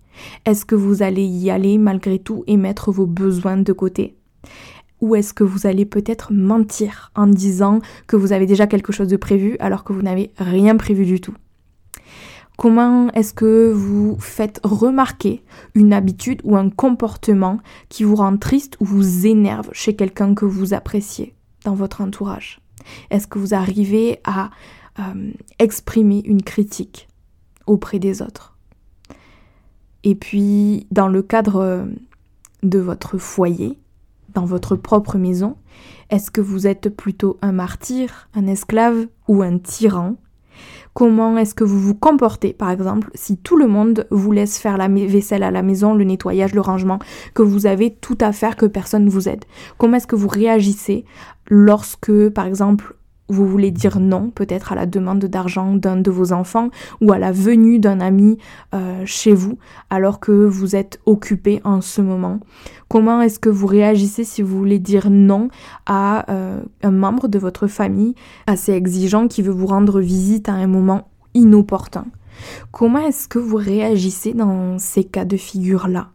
est-ce 0.46 0.66
que 0.66 0.76
vous 0.76 1.04
allez 1.04 1.26
y 1.26 1.50
aller 1.50 1.78
malgré 1.78 2.20
tout 2.20 2.44
et 2.48 2.58
mettre 2.58 2.92
vos 2.92 3.06
besoins 3.06 3.58
de 3.58 3.74
côté? 3.74 4.16
Ou 5.02 5.16
est-ce 5.16 5.34
que 5.34 5.44
vous 5.44 5.68
allez 5.68 5.86
peut-être 5.86 6.32
mentir 6.32 7.12
en 7.16 7.28
disant 7.28 7.80
que 8.08 8.16
vous 8.16 8.32
avez 8.32 8.46
déjà 8.46 8.66
quelque 8.66 8.94
chose 8.94 9.10
de 9.10 9.18
prévu 9.18 9.58
alors 9.60 9.84
que 9.84 9.94
vous 9.94 10.02
n'avez 10.02 10.32
rien 10.38 10.78
prévu 10.78 11.06
du 11.06 11.20
tout? 11.20 11.36
Comment 12.58 13.12
est-ce 13.12 13.34
que 13.34 13.74
vous 13.74 14.16
faites 14.20 14.62
remarquer 14.64 15.44
une 15.74 15.92
habitude 15.92 16.40
ou 16.46 16.56
un 16.56 16.70
comportement 16.70 17.60
qui 17.90 18.06
vous 18.06 18.16
rend 18.16 18.38
triste 18.38 18.78
ou 18.80 18.86
vous 18.86 19.28
énerve 19.28 19.70
chez 19.74 19.98
quelqu'un 19.98 20.34
que 20.34 20.46
vous 20.46 20.74
appréciez 20.74 21.36
dans 21.66 21.76
votre 21.76 22.00
entourage? 22.00 22.65
Est-ce 23.10 23.28
que 23.28 23.40
vous 23.40 23.54
arrivez 23.54 24.20
à 24.24 24.50
euh, 25.00 25.32
exprimer 25.60 26.22
une 26.26 26.42
critique 26.42 27.08
auprès 27.68 28.00
des 28.00 28.22
autres? 28.22 28.58
Et 30.04 30.16
puis, 30.16 30.88
dans 30.92 31.08
le 31.08 31.24
cadre 31.24 31.88
de 32.62 32.80
votre 32.80 33.18
foyer, 33.18 33.78
dans 34.34 34.46
votre 34.46 34.76
propre 34.76 35.18
maison, 35.18 35.58
est-ce 36.10 36.30
que 36.30 36.42
vous 36.42 36.68
êtes 36.68 36.90
plutôt 36.90 37.38
un 37.42 37.52
martyr, 37.52 38.30
un 38.36 38.46
esclave 38.48 39.08
ou 39.28 39.42
un 39.42 39.58
tyran? 39.58 40.18
Comment 40.96 41.38
est-ce 41.38 41.54
que 41.54 41.66
vous 41.66 41.80
vous 41.80 41.94
comportez, 41.94 42.54
par 42.54 42.72
exemple, 42.72 43.12
si 43.16 43.36
tout 43.36 43.58
le 43.58 43.68
monde 43.68 44.08
vous 44.12 44.32
laisse 44.32 44.58
faire 44.58 44.78
la 44.78 44.88
vaisselle 44.88 45.44
à 45.44 45.52
la 45.52 45.62
maison, 45.62 45.94
le 45.94 46.06
nettoyage, 46.06 46.56
le 46.56 46.62
rangement, 46.62 47.00
que 47.34 47.42
vous 47.42 47.66
avez 47.66 47.94
tout 47.94 48.18
à 48.22 48.32
faire, 48.32 48.56
que 48.56 48.66
personne 48.66 49.04
ne 49.04 49.10
vous 49.10 49.28
aide? 49.28 49.44
Comment 49.78 49.98
est-ce 49.98 50.08
que 50.08 50.16
vous 50.16 50.30
réagissez 50.30 51.04
lorsque, 51.50 52.30
par 52.30 52.46
exemple, 52.46 52.96
vous 53.28 53.48
voulez 53.48 53.72
dire 53.72 54.00
non 54.00 54.30
peut-être 54.30 54.72
à 54.72 54.76
la 54.76 54.86
demande 54.86 55.26
d'argent 55.26 55.74
d'un 55.74 55.98
de 55.98 56.12
vos 56.12 56.32
enfants 56.32 56.70
ou 57.02 57.12
à 57.12 57.18
la 57.18 57.32
venue 57.32 57.80
d'un 57.80 58.00
ami 58.00 58.38
euh, 58.74 59.04
chez 59.06 59.34
vous 59.34 59.58
alors 59.90 60.20
que 60.20 60.32
vous 60.32 60.76
êtes 60.76 61.00
occupé 61.06 61.62
en 61.64 61.82
ce 61.82 62.02
moment. 62.02 62.40
Comment 62.88 63.22
est-ce 63.22 63.40
que 63.40 63.50
vous 63.50 63.68
réagissez 63.68 64.24
si 64.24 64.42
vous 64.42 64.58
voulez 64.58 64.80
dire 64.80 65.10
non 65.10 65.50
à 65.86 66.32
euh, 66.32 66.62
un 66.84 66.92
membre 66.92 67.28
de 67.28 67.40
votre 67.40 67.68
famille 67.68 68.16
assez 68.48 68.74
exigeant 68.74 69.28
qui 69.28 69.42
veut 69.42 69.52
vous 69.52 69.68
rendre 69.68 70.00
visite 70.00 70.50
à 70.50 70.54
un 70.54 70.68
moment 70.68 71.10
inopportun? 71.34 72.06
Comment 72.72 73.00
est-ce 73.00 73.28
que 73.28 73.40
vous 73.40 73.58
réagissez 73.58 74.34
dans 74.34 74.78
ces 74.78 75.04
cas 75.04 75.26
de 75.26 75.38
figure-là? 75.38 76.10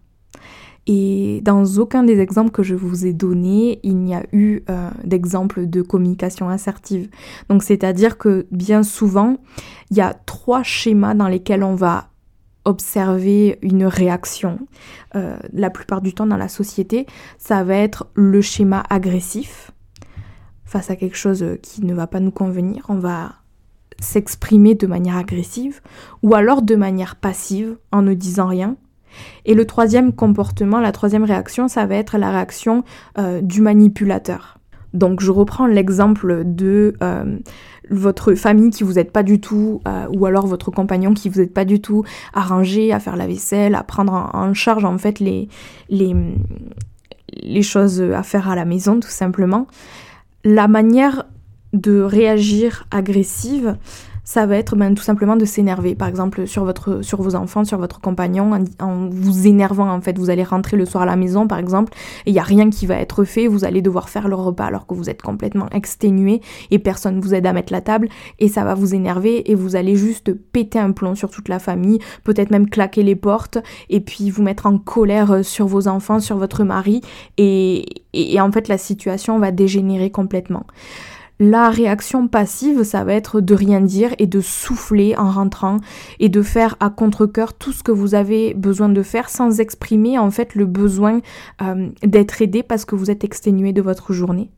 Et 0.87 1.41
dans 1.43 1.65
aucun 1.77 2.03
des 2.03 2.21
exemples 2.21 2.51
que 2.51 2.63
je 2.63 2.75
vous 2.75 3.07
ai 3.07 3.13
donnés, 3.13 3.81
il 3.83 3.99
n'y 3.99 4.15
a 4.15 4.25
eu 4.33 4.63
euh, 4.71 4.91
d'exemple 5.05 5.67
de 5.67 5.83
communication 5.83 6.49
assertive. 6.49 7.09
Donc 7.49 7.63
c'est-à-dire 7.63 8.19
que 8.19 8.47
bien 8.51 8.83
souvent, 8.83 9.37
il 9.91 9.99
y 9.99 10.01
a 10.01 10.15
trois 10.15 10.63
schémas 10.63 11.15
dans 11.15 11.29
lesquels 11.29 11.63
on 11.63 11.75
va 11.75 12.09
observer 12.65 13.59
une 13.63 13.85
réaction. 13.85 14.59
Euh, 15.15 15.37
la 15.53 15.71
plupart 15.71 16.01
du 16.01 16.15
temps 16.15 16.27
dans 16.27 16.37
la 16.37 16.49
société, 16.49 17.07
ça 17.39 17.63
va 17.65 17.77
être 17.77 18.09
le 18.15 18.41
schéma 18.41 18.83
agressif. 18.91 19.71
Face 20.65 20.91
à 20.91 20.97
quelque 20.97 21.17
chose 21.17 21.45
qui 21.63 21.85
ne 21.85 21.95
va 21.95 22.07
pas 22.07 22.21
nous 22.21 22.31
convenir, 22.31 22.87
on 22.89 22.99
va 22.99 23.35
s'exprimer 23.99 24.75
de 24.75 24.87
manière 24.87 25.17
agressive 25.17 25.81
ou 26.23 26.35
alors 26.35 26.63
de 26.63 26.75
manière 26.75 27.17
passive 27.17 27.77
en 27.93 28.03
ne 28.03 28.15
disant 28.15 28.47
rien 28.47 28.77
et 29.45 29.55
le 29.55 29.65
troisième 29.65 30.13
comportement, 30.13 30.81
la 30.81 30.93
troisième 30.93 31.25
réaction, 31.25 31.69
ça 31.69 31.87
va 31.87 31.97
être 31.97 32.19
la 32.19 32.31
réaction 32.31 32.85
euh, 33.19 33.41
du 33.41 33.61
manipulateur. 33.61 34.59
Donc 34.93 35.21
je 35.21 35.31
reprends 35.31 35.67
l'exemple 35.67 36.43
de 36.45 36.95
euh, 37.03 37.39
votre 37.91 38.35
famille 38.35 38.71
qui 38.71 38.83
vous 38.83 38.99
aide 38.99 39.13
pas 39.13 39.23
du 39.23 39.41
tout, 39.41 39.81
euh, 39.87 40.07
ou 40.17 40.27
alors 40.27 40.47
votre 40.47 40.71
compagnon 40.71 41.15
qui 41.15 41.29
vous 41.29 41.41
aide 41.41 41.53
pas 41.53 41.65
du 41.65 41.81
tout 41.81 42.05
à 42.35 42.41
ranger, 42.41 42.93
à 42.93 42.99
faire 42.99 43.17
la 43.17 43.27
vaisselle, 43.27 43.75
à 43.75 43.85
prendre 43.85 44.31
en, 44.33 44.53
charge 44.55 44.85
en 44.85 44.99
fait 44.99 45.21
les, 45.21 45.49
les, 45.89 46.15
les 47.43 47.63
choses 47.63 48.01
à 48.01 48.23
faire 48.23 48.49
à 48.49 48.57
la 48.57 48.65
maison 48.65 48.99
tout 48.99 49.09
simplement. 49.11 49.67
La 50.45 50.67
manière 50.67 51.27
de 51.73 52.01
réagir 52.01 52.87
agressive, 52.91 53.77
ça 54.31 54.47
va 54.47 54.59
être 54.59 54.77
ben, 54.77 54.95
tout 54.95 55.03
simplement 55.03 55.35
de 55.35 55.45
s'énerver, 55.45 55.97
par 55.97 56.07
exemple 56.07 56.47
sur, 56.47 56.65
votre, 56.65 57.03
sur 57.03 57.21
vos 57.21 57.35
enfants, 57.35 57.65
sur 57.65 57.79
votre 57.79 58.01
compagnon, 58.01 58.53
en, 58.79 59.09
vous 59.11 59.49
énervant 59.49 59.91
en 59.91 60.01
fait. 60.01 60.17
Vous 60.17 60.31
allez 60.31 60.45
rentrer 60.45 60.77
le 60.77 60.87
soir 60.87 61.03
à 61.03 61.07
la 61.07 61.17
maison 61.17 61.49
par 61.49 61.59
exemple, 61.59 61.93
et 62.27 62.31
il 62.31 62.33
n'y 62.35 62.39
a 62.39 62.45
rien 62.45 62.71
qui 62.71 62.87
va 62.87 62.95
être 62.95 63.25
fait, 63.25 63.49
vous 63.49 63.65
allez 63.65 63.83
devoir 63.83 64.09
faire 64.09 64.29
le 64.29 64.37
repas 64.37 64.67
alors 64.67 64.87
que 64.87 64.95
vous 64.95 65.11
êtes 65.11 65.21
complètement 65.21 65.69
exténué 65.73 66.43
et 66.71 66.79
personne 66.79 67.17
ne 67.17 67.21
vous 67.21 67.35
aide 67.35 67.45
à 67.45 67.53
mettre 67.53 67.73
la 67.73 67.81
table, 67.81 68.09
et 68.39 68.47
ça 68.47 68.63
va 68.63 68.75
vous 68.75 68.95
énerver 68.95 69.51
et 69.51 69.57
vous 69.57 69.75
allez 69.75 69.97
juste 69.97 70.33
péter 70.33 70.79
un 70.79 70.93
plomb 70.93 71.17
sur 71.17 71.31
toute 71.33 71.49
la 71.49 71.59
famille, 71.59 71.99
peut-être 72.23 72.53
même 72.53 72.71
claquer 72.71 73.03
les 73.03 73.17
portes, 73.17 73.59
et 73.89 73.99
puis 73.99 74.31
vous 74.31 74.45
mettre 74.45 74.67
en 74.67 74.79
colère 74.79 75.45
sur 75.45 75.67
vos 75.67 75.89
enfants, 75.89 76.21
sur 76.21 76.37
votre 76.37 76.63
mari, 76.63 77.01
et, 77.37 77.85
et 78.13 78.41
en 78.41 78.53
fait 78.53 78.69
la 78.69 78.79
situation 78.79 79.41
va 79.41 79.51
dégénérer 79.51 80.11
complètement. 80.11 80.67
La 81.43 81.71
réaction 81.71 82.29
passive, 82.29 82.83
ça 82.83 83.03
va 83.03 83.15
être 83.15 83.41
de 83.41 83.55
rien 83.55 83.81
dire 83.81 84.15
et 84.19 84.27
de 84.27 84.43
souffler 84.43 85.17
en 85.17 85.31
rentrant 85.31 85.79
et 86.19 86.29
de 86.29 86.43
faire 86.43 86.77
à 86.81 86.91
contre-coeur 86.91 87.55
tout 87.55 87.73
ce 87.73 87.83
que 87.83 87.93
vous 87.93 88.15
avez 88.15 88.53
besoin 88.53 88.91
de 88.91 89.03
faire 89.03 89.31
sans 89.31 89.59
exprimer 89.59 90.19
en 90.19 90.31
fait 90.31 90.55
le 90.55 90.67
besoin 90.67 91.21
euh, 91.63 91.89
d'être 92.03 92.43
aidé 92.43 92.63
parce 92.63 92.85
que 92.85 92.95
vous 92.95 93.11
êtes 93.11 93.25
exténué 93.25 93.73
de 93.73 93.81
votre 93.81 94.13
journée. 94.13 94.51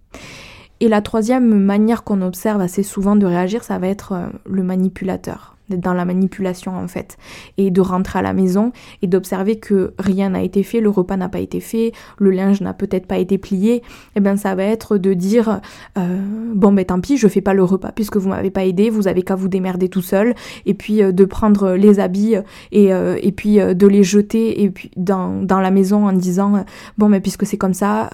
Et 0.80 0.88
la 0.88 1.02
troisième 1.02 1.56
manière 1.56 2.02
qu'on 2.02 2.20
observe 2.20 2.60
assez 2.60 2.82
souvent 2.82 3.14
de 3.14 3.26
réagir, 3.26 3.62
ça 3.62 3.78
va 3.78 3.86
être 3.86 4.12
euh, 4.12 4.26
le 4.44 4.64
manipulateur 4.64 5.56
dans 5.78 5.94
la 5.94 6.04
manipulation 6.04 6.76
en 6.76 6.88
fait, 6.88 7.16
et 7.58 7.70
de 7.70 7.80
rentrer 7.80 8.18
à 8.18 8.22
la 8.22 8.32
maison 8.32 8.72
et 9.02 9.06
d'observer 9.06 9.56
que 9.56 9.94
rien 9.98 10.30
n'a 10.30 10.42
été 10.42 10.62
fait, 10.62 10.80
le 10.80 10.90
repas 10.90 11.16
n'a 11.16 11.28
pas 11.28 11.40
été 11.40 11.60
fait, 11.60 11.92
le 12.18 12.30
linge 12.30 12.60
n'a 12.60 12.74
peut-être 12.74 13.06
pas 13.06 13.18
été 13.18 13.38
plié, 13.38 13.76
et 13.76 13.82
eh 14.16 14.20
bien 14.20 14.36
ça 14.36 14.54
va 14.54 14.64
être 14.64 14.98
de 14.98 15.14
dire 15.14 15.60
euh, 15.98 16.18
bon 16.54 16.72
ben 16.72 16.84
tant 16.84 17.00
pis, 17.00 17.16
je 17.16 17.28
fais 17.28 17.40
pas 17.40 17.54
le 17.54 17.64
repas 17.64 17.92
puisque 17.92 18.16
vous 18.16 18.28
m'avez 18.28 18.50
pas 18.50 18.64
aidé, 18.64 18.90
vous 18.90 19.08
avez 19.08 19.22
qu'à 19.22 19.34
vous 19.34 19.48
démerder 19.48 19.88
tout 19.88 20.02
seul, 20.02 20.34
et 20.66 20.74
puis 20.74 21.02
euh, 21.02 21.12
de 21.12 21.24
prendre 21.24 21.72
les 21.72 22.00
habits 22.00 22.36
et, 22.72 22.92
euh, 22.92 23.16
et 23.22 23.32
puis 23.32 23.56
de 23.56 23.86
les 23.86 24.02
jeter 24.02 24.62
et 24.62 24.70
puis 24.70 24.90
dans, 24.96 25.42
dans 25.42 25.60
la 25.60 25.70
maison 25.70 26.06
en 26.06 26.12
disant 26.12 26.64
bon 26.98 27.08
mais 27.08 27.20
puisque 27.20 27.46
c'est 27.46 27.56
comme 27.56 27.74
ça, 27.74 28.10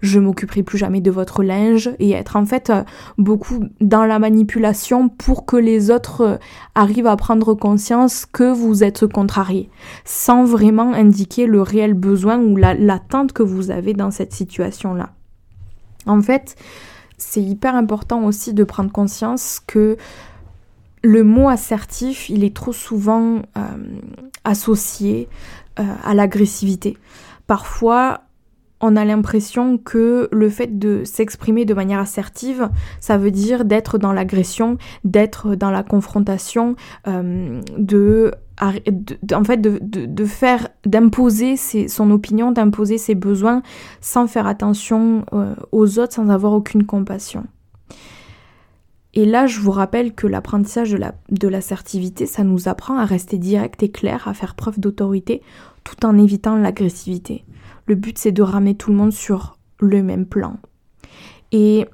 je 0.00 0.18
m'occuperai 0.18 0.62
plus 0.62 0.78
jamais 0.78 1.00
de 1.00 1.10
votre 1.10 1.42
linge 1.42 1.90
et 1.98 2.12
être 2.12 2.36
en 2.36 2.44
fait 2.46 2.72
beaucoup 3.18 3.64
dans 3.80 4.04
la 4.04 4.18
manipulation 4.18 5.08
pour 5.08 5.46
que 5.46 5.56
les 5.56 5.90
autres 5.90 6.38
arrivent 6.74 7.01
arrive 7.06 7.16
prendre 7.16 7.54
conscience 7.54 8.26
que 8.26 8.52
vous 8.52 8.84
êtes 8.84 9.06
contrarié, 9.06 9.70
sans 10.04 10.44
vraiment 10.44 10.92
indiquer 10.92 11.46
le 11.46 11.62
réel 11.62 11.94
besoin 11.94 12.38
ou 12.38 12.56
l'attente 12.56 13.32
que 13.32 13.42
vous 13.42 13.70
avez 13.70 13.94
dans 13.94 14.10
cette 14.10 14.32
situation-là. 14.32 15.10
En 16.06 16.20
fait, 16.20 16.56
c'est 17.18 17.42
hyper 17.42 17.76
important 17.76 18.24
aussi 18.24 18.52
de 18.52 18.64
prendre 18.64 18.90
conscience 18.90 19.60
que 19.66 19.96
le 21.02 21.24
mot 21.24 21.48
assertif, 21.48 22.28
il 22.28 22.44
est 22.44 22.54
trop 22.54 22.72
souvent 22.72 23.42
euh, 23.56 23.60
associé 24.44 25.28
euh, 25.78 25.82
à 26.04 26.14
l'agressivité. 26.14 26.96
Parfois, 27.46 28.22
on 28.82 28.96
a 28.96 29.04
l'impression 29.04 29.78
que 29.78 30.28
le 30.32 30.50
fait 30.50 30.78
de 30.78 31.04
s'exprimer 31.04 31.64
de 31.64 31.72
manière 31.72 32.00
assertive, 32.00 32.68
ça 33.00 33.16
veut 33.16 33.30
dire 33.30 33.64
d'être 33.64 33.96
dans 33.96 34.12
l'agression, 34.12 34.76
d'être 35.04 35.54
dans 35.54 35.70
la 35.70 35.84
confrontation, 35.84 36.74
euh, 37.06 37.60
de, 37.78 38.32
en 38.60 39.44
fait 39.44 39.60
de, 39.60 40.24
faire, 40.24 40.68
d'imposer 40.84 41.56
son 41.56 42.10
opinion, 42.10 42.50
d'imposer 42.50 42.98
ses 42.98 43.14
besoins 43.14 43.62
sans 44.00 44.26
faire 44.26 44.48
attention 44.48 45.24
euh, 45.32 45.54
aux 45.70 46.00
autres, 46.00 46.14
sans 46.14 46.28
avoir 46.28 46.52
aucune 46.52 46.84
compassion. 46.84 47.46
Et 49.14 49.26
là, 49.26 49.46
je 49.46 49.60
vous 49.60 49.70
rappelle 49.70 50.14
que 50.14 50.26
l'apprentissage 50.26 50.96
de 51.30 51.48
l'assertivité, 51.48 52.26
ça 52.26 52.44
nous 52.44 52.66
apprend 52.66 52.96
à 52.96 53.04
rester 53.04 53.38
direct 53.38 53.82
et 53.82 53.90
clair, 53.90 54.26
à 54.26 54.34
faire 54.34 54.54
preuve 54.54 54.80
d'autorité, 54.80 55.42
tout 55.84 56.06
en 56.06 56.18
évitant 56.18 56.56
l'agressivité. 56.56 57.44
Le 57.86 57.94
but, 57.94 58.18
c'est 58.18 58.32
de 58.32 58.42
ramener 58.42 58.74
tout 58.74 58.90
le 58.90 58.96
monde 58.96 59.12
sur 59.12 59.58
le 59.80 60.02
même 60.02 60.26
plan. 60.26 60.58
Et 61.50 61.86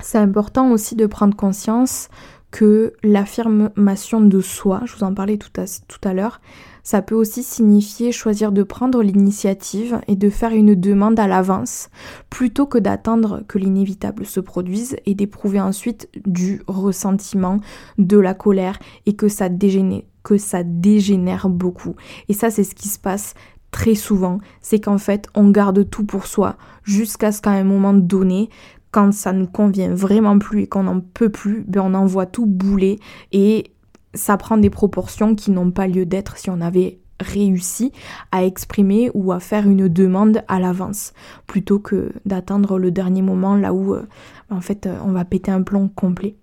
c'est 0.00 0.18
important 0.18 0.70
aussi 0.70 0.94
de 0.96 1.06
prendre 1.06 1.36
conscience 1.36 2.08
que 2.50 2.94
l'affirmation 3.02 4.20
de 4.20 4.40
soi, 4.40 4.80
je 4.86 4.96
vous 4.96 5.04
en 5.04 5.12
parlais 5.12 5.36
tout 5.36 5.50
à, 6.04 6.14
l'heure, 6.14 6.40
ça 6.82 7.02
peut 7.02 7.14
aussi 7.14 7.42
signifier 7.42 8.10
choisir 8.10 8.52
de 8.52 8.62
prendre 8.62 9.02
l'initiative 9.02 10.00
et 10.08 10.16
de 10.16 10.30
faire 10.30 10.52
une 10.52 10.74
demande 10.74 11.20
à 11.20 11.26
l'avance, 11.26 11.90
plutôt 12.30 12.64
que 12.64 12.78
d'attendre 12.78 13.42
que 13.48 13.58
l'inévitable 13.58 14.24
se 14.24 14.40
produise 14.40 14.96
et 15.04 15.14
d'éprouver 15.14 15.60
ensuite 15.60 16.08
du 16.24 16.62
ressentiment, 16.66 17.58
de 17.98 18.16
la 18.16 18.32
colère 18.32 18.78
et 19.04 19.14
que 19.14 19.28
ça 19.28 19.48
que 20.22 20.38
ça 20.38 20.62
dégénère 20.62 21.48
beaucoup. 21.48 21.96
Et 22.28 22.32
ça, 22.32 22.50
c'est 22.50 22.64
ce 22.64 22.74
qui 22.74 22.88
se 22.88 22.98
passe 22.98 23.34
très 23.70 23.94
souvent, 23.94 24.40
c'est 24.60 24.80
qu'en 24.80 24.98
fait, 24.98 25.28
on 25.34 25.50
garde 25.50 25.88
tout 25.88 26.04
pour 26.04 26.26
soi 26.26 26.56
jusqu'à 26.84 27.32
ce 27.32 27.42
qu'à 27.42 27.50
un 27.50 27.64
moment 27.64 27.94
donné, 27.94 28.48
quand 28.90 29.12
ça 29.12 29.32
nous 29.32 29.46
convient 29.46 29.94
vraiment 29.94 30.38
plus 30.38 30.62
et 30.62 30.66
qu'on 30.66 30.84
n'en 30.84 31.00
peut 31.00 31.28
plus, 31.28 31.64
ben 31.66 31.82
on 31.84 31.94
envoie 31.94 32.26
tout 32.26 32.46
bouler 32.46 32.98
et 33.32 33.72
ça 34.14 34.36
prend 34.36 34.56
des 34.56 34.70
proportions 34.70 35.34
qui 35.34 35.50
n'ont 35.50 35.70
pas 35.70 35.86
lieu 35.86 36.06
d'être 36.06 36.38
si 36.38 36.48
on 36.50 36.60
avait 36.60 36.98
réussi 37.20 37.92
à 38.32 38.44
exprimer 38.44 39.10
ou 39.12 39.32
à 39.32 39.40
faire 39.40 39.68
une 39.68 39.88
demande 39.88 40.42
à 40.48 40.60
l'avance 40.60 41.12
plutôt 41.46 41.78
que 41.78 42.12
d'attendre 42.24 42.78
le 42.78 42.90
dernier 42.90 43.22
moment 43.22 43.56
là 43.56 43.74
où 43.74 43.94
euh, 43.94 44.06
en 44.50 44.60
fait 44.60 44.86
euh, 44.86 44.96
on 45.04 45.12
va 45.12 45.24
péter 45.24 45.50
un 45.50 45.62
plomb 45.62 45.88
complet. 45.88 46.36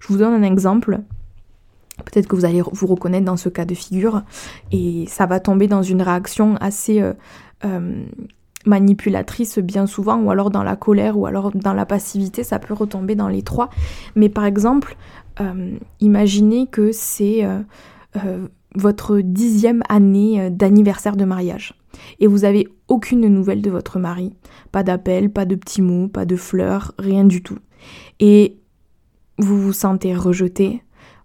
Je 0.00 0.08
vous 0.08 0.18
donne 0.18 0.32
un 0.32 0.42
exemple. 0.42 1.00
Peut-être 2.04 2.26
que 2.26 2.34
vous 2.34 2.44
allez 2.44 2.60
vous 2.60 2.86
reconnaître 2.86 3.24
dans 3.24 3.36
ce 3.36 3.48
cas 3.48 3.64
de 3.64 3.74
figure 3.74 4.22
et 4.72 5.04
ça 5.08 5.26
va 5.26 5.38
tomber 5.38 5.68
dans 5.68 5.82
une 5.82 6.02
réaction 6.02 6.56
assez 6.56 7.00
euh, 7.00 7.12
euh, 7.64 8.04
manipulatrice 8.66 9.58
bien 9.58 9.86
souvent 9.86 10.20
ou 10.20 10.30
alors 10.30 10.50
dans 10.50 10.64
la 10.64 10.74
colère 10.74 11.16
ou 11.16 11.26
alors 11.26 11.52
dans 11.52 11.72
la 11.72 11.86
passivité, 11.86 12.42
ça 12.42 12.58
peut 12.58 12.74
retomber 12.74 13.14
dans 13.14 13.28
les 13.28 13.42
trois. 13.42 13.70
Mais 14.16 14.28
par 14.28 14.44
exemple, 14.44 14.96
euh, 15.40 15.76
imaginez 16.00 16.66
que 16.66 16.90
c'est 16.92 17.46
votre 18.76 19.18
dixième 19.18 19.82
année 19.88 20.50
d'anniversaire 20.50 21.16
de 21.16 21.24
mariage 21.24 21.74
et 22.20 22.26
vous 22.26 22.44
avez 22.44 22.68
aucune 22.88 23.26
nouvelle 23.28 23.62
de 23.62 23.70
votre 23.70 23.98
mari, 23.98 24.32
pas 24.72 24.82
d'appel, 24.82 25.30
pas 25.30 25.44
de 25.44 25.54
petits 25.54 25.82
mots, 25.82 26.08
pas 26.08 26.24
de 26.24 26.36
fleurs, 26.36 26.92
rien 26.98 27.24
du 27.24 27.42
tout. 27.42 27.58
Et 28.20 28.56
vous 29.38 29.60
vous 29.60 29.72
sentez 29.72 30.14
rejeté, 30.14 30.82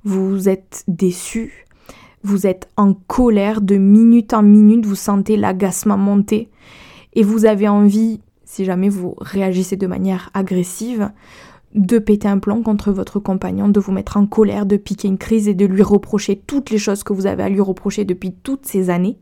vous 0.10 0.50
êtes 0.50 0.84
déçu, 0.88 1.68
vous 2.24 2.48
êtes 2.48 2.68
en 2.78 2.94
colère 2.94 3.62
de 3.62 3.76
minute 3.76 4.34
en 4.34 4.42
minute, 4.42 4.86
vous 4.86 4.96
sentez 4.96 5.38
l'agacement 5.38 5.98
monter 5.98 6.50
et 7.14 7.22
vous 7.22 7.46
avez 7.46 7.68
envie, 7.68 8.20
si 8.44 8.66
jamais 8.66 8.90
vous 8.90 9.14
réagissez 9.20 9.76
de 9.76 9.86
manière 9.86 10.32
agressive, 10.34 11.12
de 11.76 12.00
péter 12.00 12.28
un 12.28 12.40
plomb 12.40 12.64
contre 12.64 12.92
votre 12.92 13.20
compagnon, 13.20 13.70
de 13.70 13.80
vous 13.80 13.92
mettre 13.92 14.18
en 14.18 14.26
colère, 14.26 14.66
de 14.66 14.78
piquer 14.78 15.08
une 15.08 15.20
crise 15.20 15.48
et 15.48 15.54
de 15.54 15.68
lui 15.68 15.84
reprocher 15.84 16.36
toutes 16.36 16.72
les 16.72 16.80
choses 16.80 17.04
que 17.04 17.14
vous 17.14 17.28
avez 17.28 17.44
à 17.44 17.50
lui 17.50 17.62
reprocher 17.62 18.04
depuis 18.04 18.34
toutes 18.34 18.66
ces 18.66 18.90
années. 18.90 19.20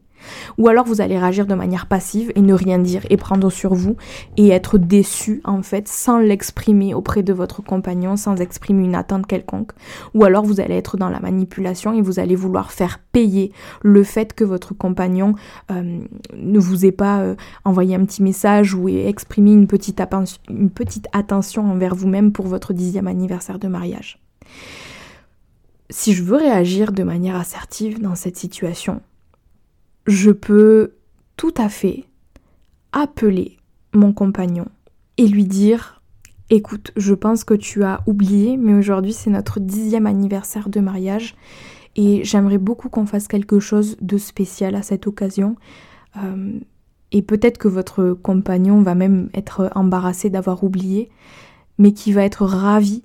Ou 0.58 0.68
alors 0.68 0.86
vous 0.86 1.02
allez 1.02 1.18
réagir 1.18 1.46
de 1.46 1.54
manière 1.54 1.86
passive 1.86 2.32
et 2.36 2.42
ne 2.42 2.54
rien 2.54 2.80
dire 2.80 3.04
et 3.10 3.18
prendre 3.18 3.50
sur 3.50 3.74
vous 3.74 3.96
et 4.38 4.50
être 4.50 4.78
déçu 4.78 5.42
en 5.44 5.62
fait 5.62 5.88
sans 5.88 6.20
l'exprimer 6.20 6.94
auprès 6.94 7.24
de 7.24 7.34
votre 7.34 7.62
compagnon, 7.62 8.16
sans 8.16 8.38
exprimer 8.38 8.84
une 8.84 8.96
attente 8.96 9.28
quelconque. 9.28 9.72
Ou 10.14 10.24
alors 10.24 10.44
vous 10.44 10.60
allez 10.60 10.76
être 10.76 10.98
dans 10.98 11.10
la 11.10 11.20
manipulation 11.20 11.94
et 11.94 12.02
vous 12.02 12.20
allez 12.20 12.36
vouloir 12.36 12.72
faire 12.72 13.00
payer 13.12 13.52
le 13.82 14.04
fait 14.04 14.34
que 14.34 14.44
votre 14.44 14.74
compagnon 14.74 15.36
euh, 15.72 16.00
ne 16.36 16.60
vous 16.60 16.86
ait 16.86 16.92
pas 16.92 17.20
euh, 17.20 17.36
envoyé 17.66 17.96
un 17.96 18.06
petit 18.06 18.24
message 18.24 18.74
ou 18.74 18.88
exprimé 18.90 19.52
une 19.52 19.68
petite, 19.68 20.02
une 20.50 20.70
petite 20.70 21.08
attention 21.14 21.70
envers 21.70 21.96
vous-même 21.96 22.32
pour 22.32 22.48
votre 22.48 22.74
dixième 22.74 23.08
anniversaire 23.08 23.60
de 23.60 23.68
mariage. 23.68 24.20
Si 25.90 26.14
je 26.14 26.24
veux 26.24 26.36
réagir 26.36 26.92
de 26.92 27.04
manière 27.04 27.36
assertive 27.36 28.02
dans 28.02 28.16
cette 28.16 28.38
situation, 28.38 29.02
je 30.08 30.32
peux 30.32 30.94
tout 31.36 31.54
à 31.58 31.70
fait 31.70 32.06
appeler 32.94 33.58
mon 33.94 34.14
compagnon 34.14 34.68
et 35.18 35.28
lui 35.28 35.46
dire 35.46 36.02
écoute, 36.50 36.92
je 36.96 37.14
pense 37.14 37.44
que 37.44 37.54
tu 37.54 37.84
as 37.84 38.02
oublié, 38.08 38.58
mais 38.58 38.74
aujourd'hui 38.74 39.14
c'est 39.14 39.30
notre 39.30 39.60
dixième 39.60 40.08
anniversaire 40.08 40.70
de 40.70 40.80
mariage 40.80 41.36
et 41.96 42.24
j'aimerais 42.24 42.58
beaucoup 42.58 42.90
qu'on 42.90 43.06
fasse 43.06 43.28
quelque 43.28 43.60
chose 43.60 43.98
de 44.02 44.18
spécial 44.18 44.76
à 44.76 44.82
cette 44.82 45.08
occasion. 45.08 45.56
Euh, 46.16 46.60
et 47.12 47.22
peut-être 47.22 47.58
que 47.58 47.68
votre 47.68 48.14
compagnon 48.14 48.82
va 48.82 48.96
même 48.96 49.30
être 49.34 49.70
embarrassé 49.76 50.30
d'avoir 50.30 50.64
oublié, 50.64 51.10
mais 51.78 51.94
qui 51.94 52.12
va 52.12 52.24
être 52.24 52.46
ravi 52.46 53.04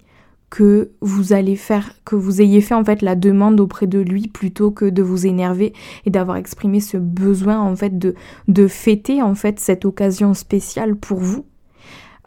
que 0.52 0.90
vous 1.00 1.32
allez 1.32 1.56
faire, 1.56 1.94
que 2.04 2.14
vous 2.14 2.42
ayez 2.42 2.61
fait 2.61 2.75
en 2.75 2.85
fait 2.85 3.00
la 3.00 3.14
demande 3.14 3.59
auprès 3.59 3.87
de 3.87 3.99
lui 3.99 4.28
plutôt 4.28 4.71
que 4.71 4.85
de 4.85 5.02
vous 5.02 5.26
énerver 5.26 5.73
et 6.04 6.11
d'avoir 6.11 6.37
exprimé 6.37 6.78
ce 6.80 6.99
besoin 6.99 7.59
en 7.59 7.75
fait 7.75 7.99
de, 7.99 8.14
de 8.49 8.68
fêter 8.68 9.23
en 9.23 9.35
fait 9.35 9.59
cette 9.59 9.87
occasion 9.87 10.35
spéciale 10.35 10.94
pour 10.94 11.21
vous. 11.21 11.47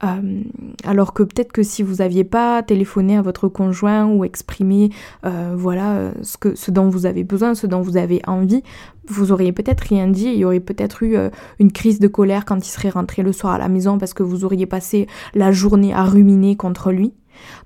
Euh, 0.04 0.42
alors 0.84 1.14
que 1.14 1.22
peut-être 1.22 1.52
que 1.52 1.62
si 1.62 1.84
vous 1.84 1.98
n'aviez 1.98 2.24
pas 2.24 2.64
téléphoné 2.64 3.16
à 3.16 3.22
votre 3.22 3.48
conjoint 3.48 4.08
ou 4.08 4.26
exprimé 4.26 4.90
euh, 5.24 5.54
voilà 5.56 6.12
ce, 6.24 6.38
que, 6.38 6.56
ce 6.56 6.72
dont 6.72 6.90
vous 6.90 7.06
avez 7.06 7.24
besoin, 7.24 7.54
ce 7.54 7.68
dont 7.68 7.82
vous 7.82 7.96
avez 7.96 8.22
envie, 8.26 8.64
vous 9.08 9.32
auriez 9.32 9.52
peut-être 9.52 9.82
rien 9.82 10.08
dit, 10.08 10.26
il 10.26 10.38
y 10.38 10.46
aurait 10.46 10.60
peut-être 10.60 11.04
eu 11.04 11.16
euh, 11.16 11.30
une 11.60 11.72
crise 11.72 12.00
de 12.00 12.08
colère 12.08 12.44
quand 12.44 12.58
il 12.58 12.72
serait 12.72 12.90
rentré 12.90 13.22
le 13.22 13.32
soir 13.32 13.54
à 13.54 13.60
la 13.60 13.70
maison 13.70 14.00
parce 14.00 14.16
que 14.16 14.24
vous 14.24 14.46
auriez 14.46 14.66
passé 14.66 15.06
la 15.36 15.52
journée 15.52 15.94
à 15.94 16.04
ruminer 16.04 16.56
contre 16.56 16.92
lui. 16.92 17.14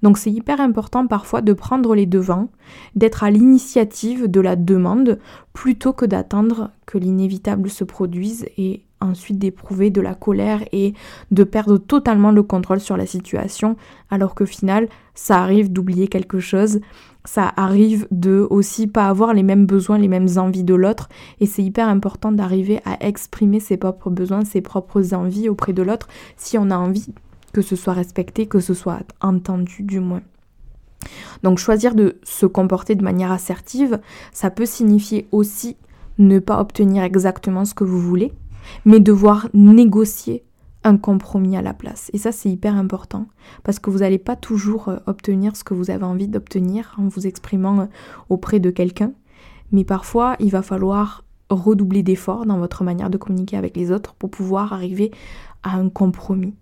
Donc 0.04 0.18
c'est 0.18 0.32
hyper 0.32 0.62
important 0.62 1.08
parfois 1.08 1.42
de 1.42 1.54
prendre 1.54 1.96
les 1.96 2.06
devants, 2.06 2.50
d'être 2.96 3.24
à 3.24 3.32
l'initiative 3.32 4.30
de 4.30 4.42
la 4.42 4.56
demande 4.56 5.20
plutôt 5.54 5.94
que 5.94 6.06
d'attendre 6.06 6.72
que 6.86 6.98
l'inévitable 6.98 7.70
se 7.70 7.84
produise 7.84 8.46
et 8.58 8.84
ensuite 9.02 9.40
d'éprouver 9.40 9.90
de 9.90 10.02
la 10.02 10.14
colère 10.14 10.62
et 10.72 10.94
de 11.32 11.44
perdre 11.44 11.78
totalement 11.78 12.32
le 12.32 12.44
contrôle 12.44 12.82
sur 12.82 12.98
la 12.98 13.06
situation 13.06 13.78
alors 14.10 14.36
qu'au 14.36 14.46
final 14.46 14.90
ça 15.20 15.42
arrive 15.42 15.72
d'oublier 15.72 16.08
quelque 16.08 16.40
chose. 16.40 16.80
Ça 17.26 17.52
arrive 17.58 18.08
de 18.10 18.48
aussi 18.50 18.88
pas 18.88 19.08
avoir 19.08 19.34
les 19.34 19.44
mêmes 19.44 19.66
besoins, 19.66 19.98
les 19.98 20.08
mêmes 20.08 20.30
envies 20.38 20.64
de 20.64 20.74
l'autre. 20.74 21.10
Et 21.42 21.46
c'est 21.46 21.62
hyper 21.62 21.90
important 21.90 22.32
d'arriver 22.32 22.80
à 22.86 23.06
exprimer 23.06 23.60
ses 23.60 23.76
propres 23.76 24.10
besoins, 24.10 24.46
ses 24.46 24.62
propres 24.62 25.14
envies 25.14 25.50
auprès 25.50 25.74
de 25.74 25.84
l'autre 25.84 26.08
si 26.38 26.58
on 26.58 26.72
a 26.72 26.78
envie 26.78 27.14
que 27.52 27.62
ce 27.62 27.76
soit 27.76 27.94
respecté, 27.94 28.48
que 28.48 28.60
ce 28.60 28.74
soit 28.74 29.02
entendu 29.22 29.84
du 29.84 30.00
moins. 30.00 30.22
Donc 31.44 31.58
choisir 31.58 31.96
de 31.96 32.18
se 32.24 32.46
comporter 32.46 32.96
de 32.96 33.04
manière 33.04 33.32
assertive, 33.32 34.00
ça 34.34 34.50
peut 34.50 34.66
signifier 34.66 35.28
aussi 35.32 35.78
ne 36.18 36.40
pas 36.40 36.60
obtenir 36.60 37.04
exactement 37.04 37.66
ce 37.66 37.74
que 37.74 37.86
vous 37.86 38.00
voulez, 38.00 38.34
mais 38.86 39.00
devoir 39.00 39.48
négocier 39.54 40.44
un 40.84 40.98
compromis 40.98 41.58
à 41.58 41.62
la 41.62 41.74
place. 41.74 42.10
Et 42.14 42.18
ça, 42.18 42.32
c'est 42.32 42.50
hyper 42.50 42.76
important 42.76 43.28
parce 43.64 43.80
que 43.80 43.90
vous 43.90 44.00
n'allez 44.00 44.18
pas 44.18 44.36
toujours 44.36 44.90
euh, 44.90 44.98
obtenir 45.08 45.56
ce 45.56 45.64
que 45.64 45.74
vous 45.74 45.92
avez 45.92 46.06
envie 46.06 46.28
d'obtenir 46.28 46.96
en 46.98 47.08
vous 47.08 47.28
exprimant 47.28 47.82
euh, 47.82 47.86
auprès 48.30 48.60
de 48.60 48.70
quelqu'un, 48.70 49.12
mais 49.72 49.84
parfois, 49.84 50.36
il 50.40 50.52
va 50.52 50.62
falloir 50.62 51.24
redoubler 51.50 52.04
d'efforts 52.04 52.46
dans 52.46 52.60
votre 52.60 52.84
manière 52.84 53.10
de 53.10 53.18
communiquer 53.18 53.58
avec 53.58 53.76
les 53.76 53.92
autres 53.92 54.14
pour 54.16 54.30
pouvoir 54.30 54.74
arriver 54.74 55.12
à 55.64 55.76
un 55.76 55.90
compromis. 55.90 56.54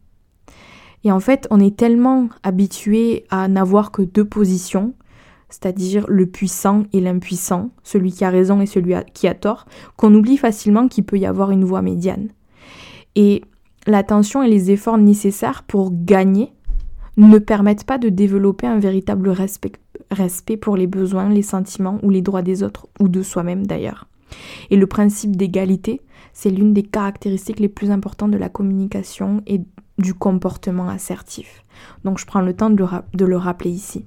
Et 1.07 1.11
en 1.13 1.21
fait, 1.21 1.47
on 1.51 1.61
est 1.61 1.77
tellement 1.77 2.27
habitué 2.43 3.23
à 3.29 3.47
n'avoir 3.47 3.91
que 3.91 4.01
deux 4.01 4.25
positions, 4.25 4.93
c'est-à-dire 5.47 6.03
le 6.09 6.25
puissant 6.25 6.83
et 6.91 6.99
l'impuissant, 6.99 7.69
celui 7.81 8.11
qui 8.11 8.25
a 8.25 8.29
raison 8.29 8.59
et 8.59 8.65
celui 8.65 8.93
qui 9.13 9.25
a 9.29 9.33
tort, 9.33 9.67
qu'on 9.95 10.13
oublie 10.13 10.35
facilement 10.35 10.89
qu'il 10.89 11.05
peut 11.05 11.17
y 11.17 11.25
avoir 11.25 11.51
une 11.51 11.63
voie 11.63 11.81
médiane. 11.81 12.27
Et 13.15 13.41
l'attention 13.85 14.43
et 14.43 14.49
les 14.49 14.69
efforts 14.69 14.97
nécessaires 14.97 15.63
pour 15.63 15.91
gagner 15.93 16.51
ne 17.15 17.37
permettent 17.37 17.85
pas 17.85 17.99
de 17.99 18.09
développer 18.09 18.67
un 18.67 18.79
véritable 18.79 19.29
respect, 19.29 19.71
respect 20.11 20.57
pour 20.57 20.75
les 20.75 20.87
besoins, 20.87 21.29
les 21.29 21.41
sentiments 21.41 21.99
ou 22.03 22.09
les 22.09 22.21
droits 22.21 22.41
des 22.41 22.63
autres, 22.63 22.87
ou 22.99 23.07
de 23.07 23.21
soi-même 23.21 23.65
d'ailleurs. 23.65 24.09
Et 24.71 24.75
le 24.75 24.87
principe 24.87 25.37
d'égalité, 25.37 26.01
c'est 26.33 26.49
l'une 26.49 26.73
des 26.73 26.83
caractéristiques 26.83 27.61
les 27.61 27.69
plus 27.69 27.91
importantes 27.91 28.31
de 28.31 28.37
la 28.37 28.49
communication 28.49 29.41
et 29.47 29.61
du 29.97 30.13
comportement 30.13 30.89
assertif. 30.89 31.63
Donc 32.03 32.19
je 32.19 32.25
prends 32.25 32.41
le 32.41 32.55
temps 32.55 32.69
de 32.69 33.25
le, 33.25 33.37
rappeler 33.37 33.71
ici. 33.71 34.05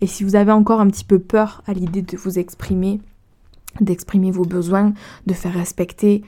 Et 0.00 0.06
si 0.06 0.24
vous 0.24 0.36
avez 0.36 0.52
encore 0.52 0.80
un 0.80 0.88
petit 0.88 1.04
peu 1.04 1.18
peur 1.18 1.62
à 1.66 1.72
l'idée 1.72 2.02
de 2.02 2.16
vous 2.16 2.38
exprimer, 2.38 3.00
d'exprimer 3.80 4.30
vos 4.30 4.44
besoins, 4.44 4.92
de 5.26 5.34
faire 5.34 5.54
respecter 5.54 6.22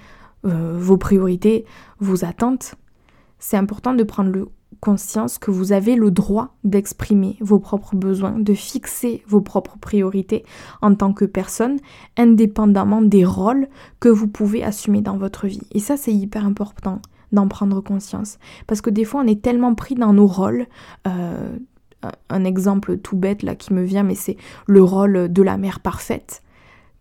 euh, 0.44 0.76
vos 0.78 0.96
priorités, 0.96 1.64
vos 1.98 2.24
attentes, 2.24 2.76
c'est 3.38 3.57
important 3.57 3.94
de 3.94 4.04
prendre 4.04 4.48
conscience 4.80 5.38
que 5.38 5.50
vous 5.50 5.72
avez 5.72 5.96
le 5.96 6.11
droit 6.11 6.54
d'exprimer 6.62 7.37
vos 7.40 7.59
propres 7.59 7.96
besoins, 7.96 8.38
de 8.38 8.54
fixer 8.54 9.22
vos 9.26 9.40
propres 9.40 9.78
priorités 9.78 10.44
en 10.83 10.94
tant 10.94 11.12
que 11.12 11.24
personne, 11.24 11.78
indépendamment 12.16 13.00
des 13.00 13.24
rôles 13.24 13.68
que 14.00 14.09
vous 14.09 14.28
pouvez 14.28 14.62
assumer 14.62 15.00
dans 15.00 15.16
votre 15.16 15.46
vie. 15.46 15.62
Et 15.72 15.78
ça, 15.78 15.96
c'est 15.96 16.12
hyper 16.12 16.44
important 16.44 17.00
d'en 17.35 17.49
prendre 17.49 17.81
conscience. 17.81 18.38
Parce 18.66 18.81
que 18.81 18.90
des 18.90 19.05
fois, 19.05 19.23
on 19.23 19.27
est 19.27 19.42
tellement 19.42 19.75
pris 19.75 19.94
dans 19.94 20.12
nos 20.12 20.27
rôles. 20.27 20.66
Euh, 21.07 21.57
un 22.29 22.44
exemple 22.44 22.99
tout 22.99 23.16
bête 23.16 23.42
là 23.42 23.55
qui 23.55 23.73
me 23.73 23.83
vient, 23.83 24.03
mais 24.03 24.14
c'est 24.14 24.37
le 24.66 24.83
rôle 24.83 25.33
de 25.33 25.42
la 25.42 25.57
mère 25.57 25.81
parfaite, 25.81 26.42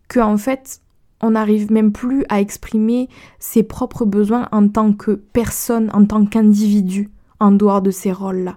que 0.08 0.20
en 0.20 0.38
fait, 0.38 0.80
on 1.20 1.32
n'arrive 1.32 1.70
même 1.70 1.92
plus 1.92 2.24
à 2.28 2.40
exprimer 2.40 3.08
ses 3.38 3.62
propres 3.62 4.04
besoins 4.04 4.48
en 4.52 4.68
tant 4.68 4.92
que 4.92 5.12
personne, 5.12 5.90
en 5.92 6.04
tant 6.04 6.24
qu'individu, 6.26 7.10
en 7.40 7.52
dehors 7.52 7.82
de 7.82 7.90
ces 7.90 8.12
rôles-là. 8.12 8.56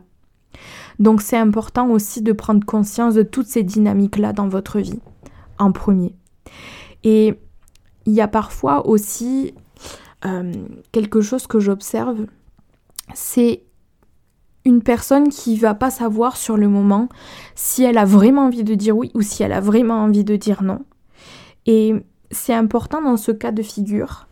Donc 1.00 1.22
c'est 1.22 1.38
important 1.38 1.90
aussi 1.90 2.22
de 2.22 2.32
prendre 2.32 2.66
conscience 2.66 3.14
de 3.14 3.24
toutes 3.24 3.48
ces 3.48 3.64
dynamiques-là 3.64 4.34
dans 4.34 4.48
votre 4.48 4.80
vie, 4.80 5.00
en 5.60 5.72
premier. 5.72 6.16
Et 7.04 7.36
il 8.06 8.14
y 8.14 8.22
a 8.22 8.28
parfois 8.28 8.88
aussi 8.88 9.54
euh, 10.28 10.52
quelque 10.92 11.22
chose 11.22 11.48
que 11.48 11.60
j'observe, 11.60 12.26
c'est 13.14 13.64
une 14.66 14.84
personne 14.84 15.30
qui 15.30 15.58
va 15.58 15.74
pas 15.74 15.90
savoir 15.90 16.36
sur 16.36 16.58
le 16.58 16.68
moment 16.68 17.08
si 17.56 17.84
elle 17.84 17.98
a 17.98 18.06
vraiment 18.06 18.46
envie 18.46 18.66
de 18.66 18.76
dire 18.76 18.98
oui 18.98 19.12
ou 19.14 19.22
si 19.22 19.44
elle 19.44 19.54
a 19.54 19.62
vraiment 19.62 20.04
envie 20.04 20.26
de 20.26 20.36
dire 20.36 20.62
non. 20.62 20.84
Et 21.66 21.94
c'est 22.32 22.54
important 22.54 23.02
dans 23.02 23.18
ce 23.18 23.32
cas 23.32 23.52
de 23.52 23.62
figure 23.62 24.28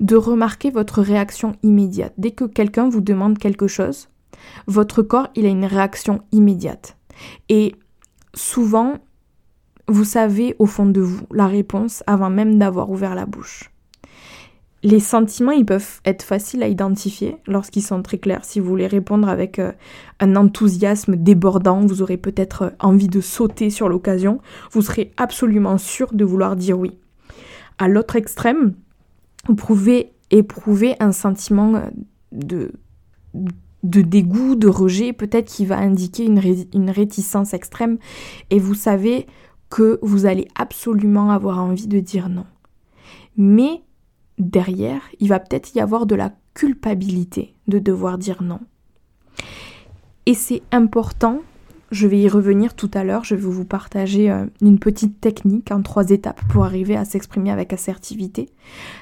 de 0.00 0.16
remarquer 0.16 0.70
votre 0.70 1.02
réaction 1.02 1.56
immédiate. 1.62 2.14
Dès 2.18 2.32
que 2.32 2.44
quelqu'un 2.44 2.88
vous 2.88 3.00
demande 3.00 3.38
quelque 3.38 3.66
chose, 3.66 4.08
votre 4.66 5.02
corps, 5.02 5.28
il 5.34 5.46
a 5.46 5.50
une 5.50 5.64
réaction 5.64 6.22
immédiate. 6.32 6.96
Et 7.48 7.74
souvent, 8.34 8.94
vous 9.86 10.04
savez 10.04 10.56
au 10.58 10.66
fond 10.66 10.86
de 10.86 11.00
vous 11.00 11.26
la 11.30 11.46
réponse 11.46 12.02
avant 12.06 12.30
même 12.30 12.58
d'avoir 12.58 12.90
ouvert 12.90 13.14
la 13.14 13.26
bouche. 13.26 13.70
Les 14.84 15.00
sentiments, 15.00 15.52
ils 15.52 15.64
peuvent 15.64 16.02
être 16.04 16.22
faciles 16.22 16.62
à 16.62 16.68
identifier 16.68 17.38
lorsqu'ils 17.46 17.82
sont 17.82 18.02
très 18.02 18.18
clairs. 18.18 18.44
Si 18.44 18.60
vous 18.60 18.68
voulez 18.68 18.86
répondre 18.86 19.30
avec 19.30 19.58
euh, 19.58 19.72
un 20.20 20.36
enthousiasme 20.36 21.16
débordant, 21.16 21.80
vous 21.80 22.02
aurez 22.02 22.18
peut-être 22.18 22.62
euh, 22.62 22.70
envie 22.80 23.08
de 23.08 23.22
sauter 23.22 23.70
sur 23.70 23.88
l'occasion, 23.88 24.42
vous 24.72 24.82
serez 24.82 25.10
absolument 25.16 25.78
sûr 25.78 26.12
de 26.12 26.22
vouloir 26.22 26.54
dire 26.54 26.78
oui. 26.78 26.98
À 27.78 27.88
l'autre 27.88 28.16
extrême, 28.16 28.74
vous 29.48 29.54
pouvez 29.54 30.12
éprouver 30.30 30.96
un 31.00 31.12
sentiment 31.12 31.76
euh, 31.76 32.68
de, 33.32 34.02
dégoût, 34.02 34.54
de 34.54 34.68
rejet, 34.68 35.14
peut-être 35.14 35.46
qui 35.46 35.64
va 35.64 35.78
indiquer 35.78 36.26
une, 36.26 36.42
une 36.74 36.90
réticence 36.90 37.54
extrême, 37.54 37.96
et 38.50 38.58
vous 38.58 38.74
savez 38.74 39.26
que 39.70 39.98
vous 40.02 40.26
allez 40.26 40.46
absolument 40.56 41.30
avoir 41.30 41.58
envie 41.58 41.86
de 41.86 42.00
dire 42.00 42.28
non. 42.28 42.44
Mais 43.38 43.80
derrière, 44.38 45.02
il 45.20 45.28
va 45.28 45.40
peut-être 45.40 45.74
y 45.74 45.80
avoir 45.80 46.06
de 46.06 46.14
la 46.14 46.32
culpabilité 46.54 47.54
de 47.68 47.78
devoir 47.78 48.18
dire 48.18 48.42
non. 48.42 48.60
Et 50.26 50.34
c'est 50.34 50.62
important, 50.72 51.40
je 51.90 52.06
vais 52.06 52.20
y 52.20 52.28
revenir 52.28 52.74
tout 52.74 52.90
à 52.94 53.04
l'heure, 53.04 53.24
je 53.24 53.34
vais 53.34 53.42
vous 53.42 53.64
partager 53.64 54.30
euh, 54.30 54.46
une 54.62 54.78
petite 54.78 55.20
technique 55.20 55.70
en 55.70 55.82
trois 55.82 56.10
étapes 56.10 56.40
pour 56.48 56.64
arriver 56.64 56.96
à 56.96 57.04
s'exprimer 57.04 57.50
avec 57.50 57.72
assertivité. 57.72 58.48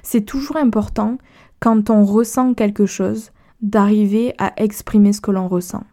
C'est 0.02 0.24
toujours 0.24 0.56
important 0.56 1.18
quand 1.60 1.90
on 1.90 2.04
ressent 2.04 2.54
quelque 2.54 2.86
chose 2.86 3.30
d'arriver 3.60 4.34
à 4.38 4.52
exprimer 4.56 5.12
ce 5.12 5.20
que 5.20 5.30
l'on 5.30 5.46
ressent. 5.46 5.84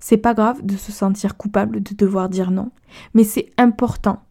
C'est 0.00 0.16
pas 0.16 0.34
grave 0.34 0.64
de 0.64 0.76
se 0.76 0.92
sentir 0.92 1.36
coupable 1.36 1.82
de 1.82 1.94
devoir 1.94 2.28
dire 2.28 2.50
non, 2.50 2.70
mais 3.14 3.24
c'est 3.24 3.50
important 3.56 4.22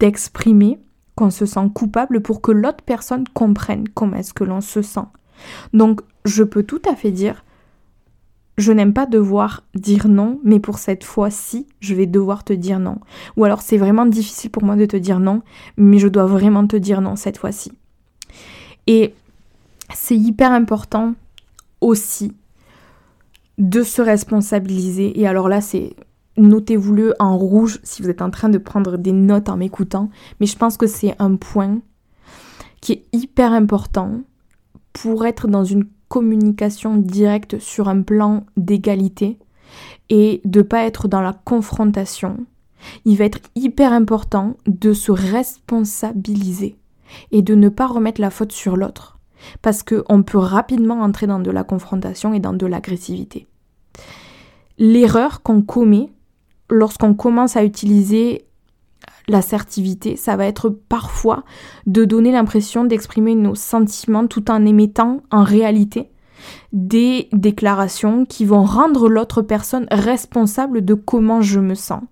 d'exprimer 0.00 0.80
qu'on 1.20 1.30
se 1.30 1.44
sent 1.44 1.68
coupable 1.74 2.22
pour 2.22 2.40
que 2.40 2.50
l'autre 2.50 2.82
personne 2.82 3.24
comprenne 3.34 3.84
comment 3.92 4.16
est-ce 4.16 4.32
que 4.32 4.44
l'on 4.44 4.62
se 4.62 4.80
sent. 4.80 5.04
Donc, 5.74 6.00
je 6.24 6.42
peux 6.42 6.62
tout 6.62 6.80
à 6.90 6.96
fait 6.96 7.10
dire 7.10 7.44
je 8.56 8.72
n'aime 8.72 8.92
pas 8.92 9.06
devoir 9.06 9.62
dire 9.74 10.08
non, 10.08 10.38
mais 10.44 10.60
pour 10.60 10.78
cette 10.78 11.04
fois-ci, 11.04 11.66
je 11.80 11.94
vais 11.94 12.06
devoir 12.06 12.44
te 12.44 12.52
dire 12.52 12.78
non. 12.78 12.98
Ou 13.36 13.44
alors 13.44 13.62
c'est 13.62 13.78
vraiment 13.78 14.06
difficile 14.06 14.50
pour 14.50 14.64
moi 14.64 14.76
de 14.76 14.86
te 14.86 14.96
dire 14.96 15.18
non, 15.18 15.42
mais 15.76 15.98
je 15.98 16.08
dois 16.08 16.26
vraiment 16.26 16.66
te 16.66 16.76
dire 16.76 17.00
non 17.00 17.16
cette 17.16 17.38
fois-ci. 17.38 17.72
Et 18.86 19.14
c'est 19.94 20.16
hyper 20.16 20.52
important 20.52 21.14
aussi 21.80 22.34
de 23.58 23.82
se 23.82 24.02
responsabiliser. 24.02 25.18
Et 25.20 25.26
alors 25.26 25.48
là, 25.48 25.60
c'est 25.60 25.94
notez-vous-le 26.40 27.14
en 27.18 27.36
rouge 27.36 27.80
si 27.82 28.02
vous 28.02 28.10
êtes 28.10 28.22
en 28.22 28.30
train 28.30 28.48
de 28.48 28.58
prendre 28.58 28.96
des 28.96 29.12
notes 29.12 29.48
en 29.48 29.56
m'écoutant. 29.56 30.10
Mais 30.40 30.46
je 30.46 30.56
pense 30.56 30.76
que 30.76 30.86
c'est 30.86 31.14
un 31.18 31.36
point 31.36 31.80
qui 32.80 32.92
est 32.92 33.04
hyper 33.12 33.52
important 33.52 34.22
pour 34.92 35.26
être 35.26 35.48
dans 35.48 35.64
une 35.64 35.84
communication 36.08 36.96
directe 36.96 37.58
sur 37.58 37.88
un 37.88 38.02
plan 38.02 38.44
d'égalité 38.56 39.38
et 40.08 40.40
de 40.44 40.62
pas 40.62 40.84
être 40.84 41.06
dans 41.06 41.20
la 41.20 41.32
confrontation. 41.32 42.38
Il 43.04 43.16
va 43.16 43.26
être 43.26 43.40
hyper 43.54 43.92
important 43.92 44.56
de 44.66 44.92
se 44.92 45.12
responsabiliser 45.12 46.76
et 47.30 47.42
de 47.42 47.54
ne 47.54 47.68
pas 47.68 47.86
remettre 47.86 48.20
la 48.20 48.30
faute 48.30 48.52
sur 48.52 48.76
l'autre 48.76 49.18
parce 49.62 49.82
qu'on 49.82 50.22
peut 50.22 50.38
rapidement 50.38 51.00
entrer 51.00 51.26
dans 51.26 51.38
de 51.38 51.50
la 51.50 51.64
confrontation 51.64 52.34
et 52.34 52.40
dans 52.40 52.52
de 52.52 52.66
l'agressivité. 52.66 53.46
L'erreur 54.78 55.42
qu'on 55.42 55.62
commet 55.62 56.10
lorsqu'on 56.70 57.14
commence 57.14 57.56
à 57.56 57.64
utiliser 57.64 58.46
l'assertivité, 59.28 60.16
ça 60.16 60.36
va 60.36 60.46
être 60.46 60.70
parfois 60.70 61.44
de 61.86 62.04
donner 62.04 62.32
l'impression 62.32 62.84
d'exprimer 62.84 63.34
nos 63.34 63.54
sentiments 63.54 64.26
tout 64.26 64.50
en 64.50 64.64
émettant 64.64 65.22
en 65.30 65.42
réalité 65.42 66.10
des 66.72 67.28
déclarations 67.32 68.24
qui 68.24 68.44
vont 68.44 68.64
rendre 68.64 69.08
l'autre 69.08 69.42
personne 69.42 69.86
responsable 69.90 70.84
de 70.84 70.94
comment 70.94 71.42
je 71.42 71.60
me 71.60 71.74
sens. 71.74 72.02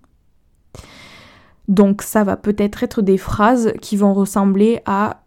Donc 1.67 2.01
ça 2.01 2.23
va 2.23 2.37
peut-être 2.37 2.83
être 2.83 3.01
des 3.01 3.17
phrases 3.17 3.73
qui 3.81 3.95
vont 3.95 4.13
ressembler 4.13 4.81
à 4.85 5.23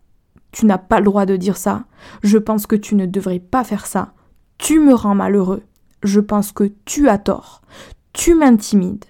tu 0.51 0.67
n'as 0.67 0.79
pas 0.79 0.99
le 0.99 1.05
droit 1.05 1.25
de 1.25 1.37
dire 1.37 1.57
ça, 1.57 1.85
je 2.23 2.37
pense 2.37 2.67
que 2.67 2.77
tu 2.77 2.95
ne 2.95 3.07
devrais 3.07 3.39
pas 3.39 3.65
faire 3.65 3.87
ça, 3.87 4.13
tu 4.59 4.81
me 4.81 4.93
rends 4.93 5.15
malheureux, 5.15 5.63
je 6.03 6.21
pense 6.21 6.53
que 6.53 6.71
tu 6.85 7.09
as 7.09 7.17
tort, 7.17 7.63
tu 8.13 8.35
m'intimides, 8.35 9.07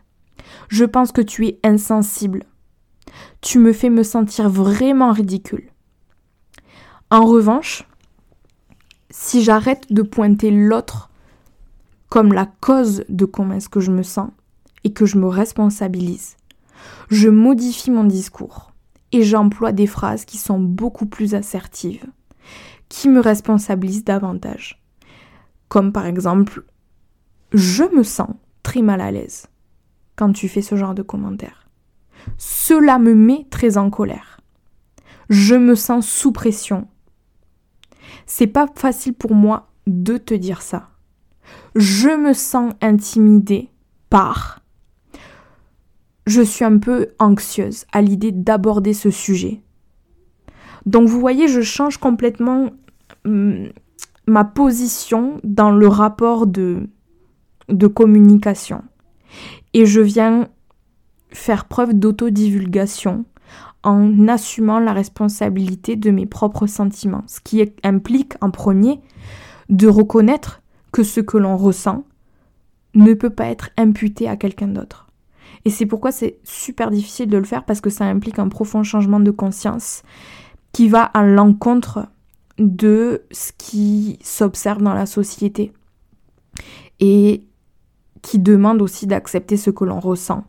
je 0.72 0.86
pense 0.86 1.12
que 1.12 1.20
tu 1.20 1.46
es 1.46 1.60
insensible, 1.64 2.44
tu 3.42 3.58
me 3.58 3.74
fais 3.74 3.90
me 3.90 4.02
sentir 4.02 4.48
vraiment 4.48 5.12
ridicule. 5.12 5.68
En 7.10 7.26
revanche, 7.26 7.86
si 9.10 9.42
j'arrête 9.42 9.92
de 9.92 10.00
pointer 10.00 10.50
l'autre 10.50 11.10
comme 12.08 12.32
la 12.32 12.46
cause 12.46 13.04
de 13.10 13.26
comment 13.26 13.52
est-ce 13.52 13.68
que 13.68 13.80
je 13.80 13.90
me 13.90 14.02
sens 14.02 14.30
et 14.82 14.94
que 14.94 15.04
je 15.04 15.18
me 15.18 15.26
responsabilise, 15.26 16.38
je 17.10 17.28
modifie 17.28 17.90
mon 17.90 18.04
discours 18.04 18.72
et 19.12 19.24
j'emploie 19.24 19.72
des 19.72 19.86
phrases 19.86 20.24
qui 20.24 20.38
sont 20.38 20.58
beaucoup 20.58 21.04
plus 21.04 21.34
assertives, 21.34 22.06
qui 22.88 23.10
me 23.10 23.20
responsabilisent 23.20 24.04
davantage. 24.04 24.82
Comme 25.68 25.92
par 25.92 26.06
exemple, 26.06 26.64
je 27.52 27.84
me 27.94 28.02
sens 28.02 28.30
très 28.62 28.80
mal 28.80 29.02
à 29.02 29.10
l'aise 29.10 29.48
tu 30.30 30.48
fais 30.48 30.62
ce 30.62 30.76
genre 30.76 30.94
de 30.94 31.02
commentaires. 31.02 31.68
Cela 32.38 32.98
me 32.98 33.14
met 33.14 33.46
très 33.50 33.78
en 33.78 33.90
colère. 33.90 34.40
Je 35.28 35.54
me 35.54 35.74
sens 35.74 36.06
sous 36.06 36.30
pression. 36.30 36.86
C'est 38.26 38.46
pas 38.46 38.66
facile 38.74 39.14
pour 39.14 39.34
moi 39.34 39.70
de 39.86 40.18
te 40.18 40.34
dire 40.34 40.62
ça. 40.62 40.90
Je 41.74 42.08
me 42.08 42.34
sens 42.34 42.74
intimidée 42.80 43.70
par. 44.10 44.60
Je 46.26 46.42
suis 46.42 46.64
un 46.64 46.78
peu 46.78 47.08
anxieuse 47.18 47.84
à 47.92 48.00
l'idée 48.00 48.30
d'aborder 48.30 48.94
ce 48.94 49.10
sujet. 49.10 49.62
Donc 50.86 51.08
vous 51.08 51.18
voyez, 51.18 51.48
je 51.48 51.62
change 51.62 51.96
complètement 51.96 52.70
hum, 53.24 53.70
ma 54.26 54.44
position 54.44 55.40
dans 55.44 55.70
le 55.70 55.88
rapport 55.88 56.46
de, 56.46 56.88
de 57.68 57.86
communication. 57.86 58.82
Et 59.74 59.86
je 59.86 60.00
viens 60.00 60.48
faire 61.30 61.64
preuve 61.64 61.94
d'autodivulgation 61.94 63.24
en 63.82 64.28
assumant 64.28 64.78
la 64.78 64.92
responsabilité 64.92 65.96
de 65.96 66.10
mes 66.10 66.26
propres 66.26 66.66
sentiments, 66.66 67.24
ce 67.26 67.40
qui 67.40 67.64
implique 67.82 68.34
en 68.40 68.50
premier 68.50 69.00
de 69.68 69.88
reconnaître 69.88 70.62
que 70.92 71.02
ce 71.02 71.20
que 71.20 71.38
l'on 71.38 71.56
ressent 71.56 72.04
ne 72.94 73.14
peut 73.14 73.30
pas 73.30 73.46
être 73.46 73.70
imputé 73.76 74.28
à 74.28 74.36
quelqu'un 74.36 74.68
d'autre. 74.68 75.06
Et 75.64 75.70
c'est 75.70 75.86
pourquoi 75.86 76.12
c'est 76.12 76.38
super 76.44 76.90
difficile 76.90 77.28
de 77.28 77.38
le 77.38 77.44
faire 77.44 77.64
parce 77.64 77.80
que 77.80 77.90
ça 77.90 78.04
implique 78.04 78.38
un 78.38 78.48
profond 78.48 78.82
changement 78.82 79.20
de 79.20 79.30
conscience 79.30 80.02
qui 80.72 80.88
va 80.88 81.04
à 81.04 81.22
l'encontre 81.24 82.06
de 82.58 83.22
ce 83.30 83.52
qui 83.56 84.18
s'observe 84.22 84.82
dans 84.82 84.94
la 84.94 85.06
société 85.06 85.72
et 87.00 87.44
qui 88.22 88.38
demande 88.38 88.80
aussi 88.80 89.06
d'accepter 89.06 89.56
ce 89.56 89.70
que 89.70 89.84
l'on 89.84 90.00
ressent 90.00 90.44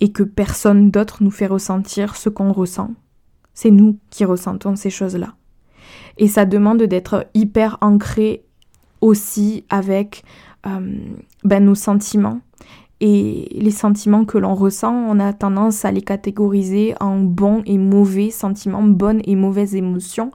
et 0.00 0.12
que 0.12 0.22
personne 0.22 0.90
d'autre 0.90 1.22
nous 1.22 1.30
fait 1.30 1.46
ressentir 1.46 2.16
ce 2.16 2.28
qu'on 2.28 2.52
ressent. 2.52 2.90
C'est 3.54 3.70
nous 3.70 3.98
qui 4.10 4.24
ressentons 4.24 4.76
ces 4.76 4.90
choses-là. 4.90 5.34
Et 6.18 6.28
ça 6.28 6.44
demande 6.44 6.82
d'être 6.82 7.26
hyper 7.34 7.78
ancré 7.80 8.44
aussi 9.00 9.64
avec 9.70 10.24
euh, 10.66 10.98
ben, 11.44 11.64
nos 11.64 11.74
sentiments. 11.74 12.40
Et 13.00 13.48
les 13.52 13.70
sentiments 13.70 14.24
que 14.24 14.38
l'on 14.38 14.54
ressent, 14.54 14.92
on 14.92 15.20
a 15.20 15.32
tendance 15.32 15.84
à 15.84 15.92
les 15.92 16.00
catégoriser 16.02 16.94
en 17.00 17.18
bons 17.18 17.62
et 17.66 17.76
mauvais 17.76 18.30
sentiments, 18.30 18.82
bonnes 18.82 19.20
et 19.24 19.36
mauvaises 19.36 19.74
émotions. 19.74 20.30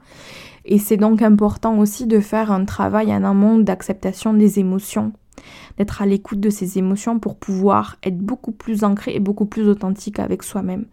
Et 0.65 0.77
c'est 0.77 0.97
donc 0.97 1.23
important 1.23 1.79
aussi 1.79 2.05
de 2.05 2.19
faire 2.19 2.51
un 2.51 2.65
travail 2.65 3.13
en 3.13 3.23
amont 3.23 3.57
d'acceptation 3.57 4.33
des 4.33 4.59
émotions 4.59 5.11
d'être 5.77 6.01
à 6.01 6.05
l'écoute 6.05 6.39
de 6.39 6.49
ses 6.49 6.77
émotions 6.77 7.19
pour 7.19 7.35
pouvoir 7.35 7.97
être 8.03 8.17
beaucoup 8.17 8.51
plus 8.51 8.83
ancré 8.83 9.15
et 9.15 9.19
beaucoup 9.19 9.45
plus 9.45 9.67
authentique 9.67 10.19
avec 10.19 10.43
soi-même 10.43 10.85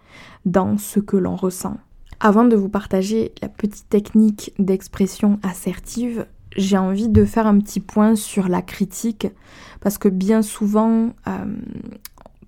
dans 0.44 0.78
ce 0.78 1.00
que 1.00 1.16
l'on 1.16 1.36
ressent. 1.36 1.76
Avant 2.20 2.44
de 2.44 2.56
vous 2.56 2.68
partager 2.68 3.32
la 3.42 3.48
petite 3.48 3.88
technique 3.88 4.52
d'expression 4.58 5.38
assertive, 5.42 6.26
j'ai 6.56 6.78
envie 6.78 7.08
de 7.08 7.24
faire 7.24 7.46
un 7.46 7.58
petit 7.58 7.80
point 7.80 8.16
sur 8.16 8.48
la 8.48 8.62
critique 8.62 9.28
parce 9.80 9.98
que 9.98 10.08
bien 10.08 10.42
souvent, 10.42 11.10
euh, 11.28 11.56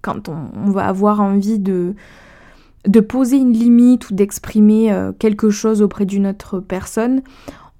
quand 0.02 0.28
on, 0.28 0.70
va 0.70 0.86
avoir 0.86 1.20
envie 1.20 1.60
de, 1.60 1.94
de 2.86 3.00
poser 3.00 3.36
une 3.36 3.52
limite 3.52 4.10
ou 4.10 4.14
d'exprimer 4.14 4.92
euh, 4.92 5.12
quelque 5.12 5.50
chose 5.50 5.82
auprès 5.82 6.06
d'une 6.06 6.26
autre 6.26 6.58
personne, 6.58 7.22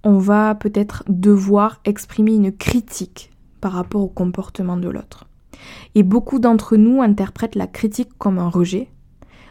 on 0.05 0.19
va 0.19 0.55
peut-être 0.55 1.03
devoir 1.09 1.81
exprimer 1.85 2.35
une 2.35 2.53
critique 2.53 3.30
par 3.61 3.73
rapport 3.73 4.03
au 4.03 4.09
comportement 4.09 4.77
de 4.77 4.89
l'autre. 4.89 5.27
Et 5.95 6.03
beaucoup 6.03 6.39
d'entre 6.39 6.77
nous 6.77 7.03
interprètent 7.03 7.55
la 7.57 7.67
critique 7.67 8.11
comme 8.19 8.39
un 8.39 8.49
rejet. 8.49 8.89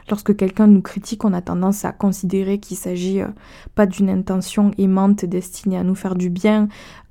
Lorsque 0.10 0.36
quelqu'un 0.36 0.66
nous 0.66 0.82
critique, 0.82 1.24
on 1.24 1.34
a 1.34 1.42
tendance 1.42 1.86
à 1.86 1.92
considérer 1.92 2.60
qu'il 2.60 2.78
s'agit 2.78 3.22
euh, 3.22 3.28
pas 3.76 3.86
d'une 3.86 4.10
intention 4.10 4.72
aimante 4.80 5.24
destinée 5.24 5.78
à 5.78 5.84
nous 5.84 5.94
faire 5.94 6.16
du 6.16 6.32
bien 6.32 6.68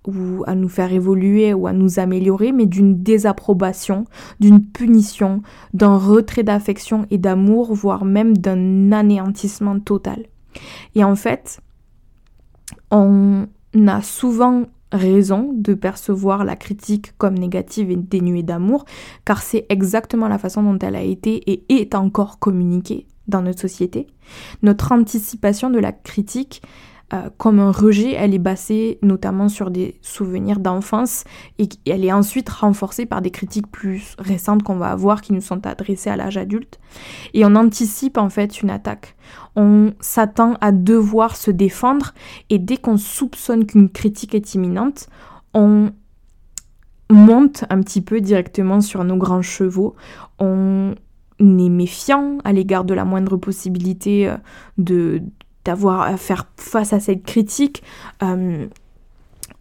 ou 0.06 0.42
à 0.46 0.54
nous 0.56 0.68
faire 0.68 0.92
évoluer 0.92 1.54
ou 1.54 1.68
à 1.68 1.72
nous 1.72 2.00
améliorer, 2.00 2.50
mais 2.50 2.66
d'une 2.66 3.02
désapprobation, 3.02 4.04
d'une 4.40 4.64
punition, 4.64 5.42
d'un 5.74 5.96
retrait 5.96 6.42
d'affection 6.42 7.06
et 7.10 7.18
d'amour, 7.18 7.72
voire 7.72 8.04
même 8.04 8.36
d'un 8.36 8.90
anéantissement 8.90 9.78
total. 9.78 10.26
Et 10.96 11.04
en 11.04 11.14
fait, 11.14 11.60
on 12.90 13.46
a 13.86 14.02
souvent 14.02 14.64
raison 14.92 15.52
de 15.54 15.74
percevoir 15.74 16.44
la 16.44 16.56
critique 16.56 17.16
comme 17.18 17.38
négative 17.38 17.90
et 17.90 17.96
dénuée 17.96 18.42
d'amour, 18.42 18.84
car 19.24 19.42
c'est 19.42 19.66
exactement 19.68 20.28
la 20.28 20.38
façon 20.38 20.62
dont 20.62 20.78
elle 20.78 20.96
a 20.96 21.02
été 21.02 21.36
et 21.50 21.64
est 21.80 21.94
encore 21.94 22.38
communiquée 22.38 23.06
dans 23.26 23.42
notre 23.42 23.60
société. 23.60 24.06
Notre 24.62 24.92
anticipation 24.92 25.70
de 25.70 25.78
la 25.78 25.92
critique 25.92 26.62
euh, 27.14 27.30
comme 27.38 27.58
un 27.58 27.72
rejet, 27.72 28.12
elle 28.12 28.34
est 28.34 28.38
basée 28.38 28.98
notamment 29.00 29.48
sur 29.48 29.70
des 29.70 29.98
souvenirs 30.02 30.58
d'enfance 30.58 31.24
et 31.58 31.66
elle 31.86 32.04
est 32.04 32.12
ensuite 32.12 32.50
renforcée 32.50 33.06
par 33.06 33.22
des 33.22 33.30
critiques 33.30 33.70
plus 33.70 34.14
récentes 34.18 34.62
qu'on 34.62 34.76
va 34.76 34.90
avoir 34.90 35.22
qui 35.22 35.32
nous 35.32 35.40
sont 35.40 35.66
adressées 35.66 36.10
à 36.10 36.16
l'âge 36.16 36.36
adulte. 36.36 36.78
Et 37.32 37.46
on 37.46 37.54
anticipe 37.54 38.18
en 38.18 38.28
fait 38.28 38.60
une 38.60 38.68
attaque. 38.68 39.16
On 39.56 39.92
s'attend 40.00 40.54
à 40.60 40.70
devoir 40.70 41.36
se 41.36 41.50
défendre 41.50 42.12
et 42.50 42.58
dès 42.58 42.76
qu'on 42.76 42.98
soupçonne 42.98 43.64
qu'une 43.64 43.88
critique 43.88 44.34
est 44.34 44.54
imminente, 44.54 45.08
on 45.54 45.92
monte 47.10 47.64
un 47.70 47.80
petit 47.80 48.02
peu 48.02 48.20
directement 48.20 48.82
sur 48.82 49.02
nos 49.04 49.16
grands 49.16 49.40
chevaux. 49.40 49.96
On 50.38 50.94
est 51.40 51.68
méfiant 51.70 52.36
à 52.44 52.52
l'égard 52.52 52.84
de 52.84 52.92
la 52.92 53.06
moindre 53.06 53.38
possibilité 53.38 54.28
euh, 54.28 54.36
de, 54.76 55.22
d'avoir 55.68 56.00
à 56.00 56.16
faire 56.16 56.46
face 56.56 56.94
à 56.94 57.00
cette 57.00 57.24
critique. 57.24 57.82
Euh, 58.22 58.68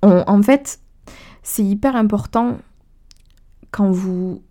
en 0.02 0.41
fait, 0.41 0.80
c'est 1.43 1.65
hyper 1.65 1.98
important 1.98 2.60
quand 3.72 3.91
vous 3.91 4.41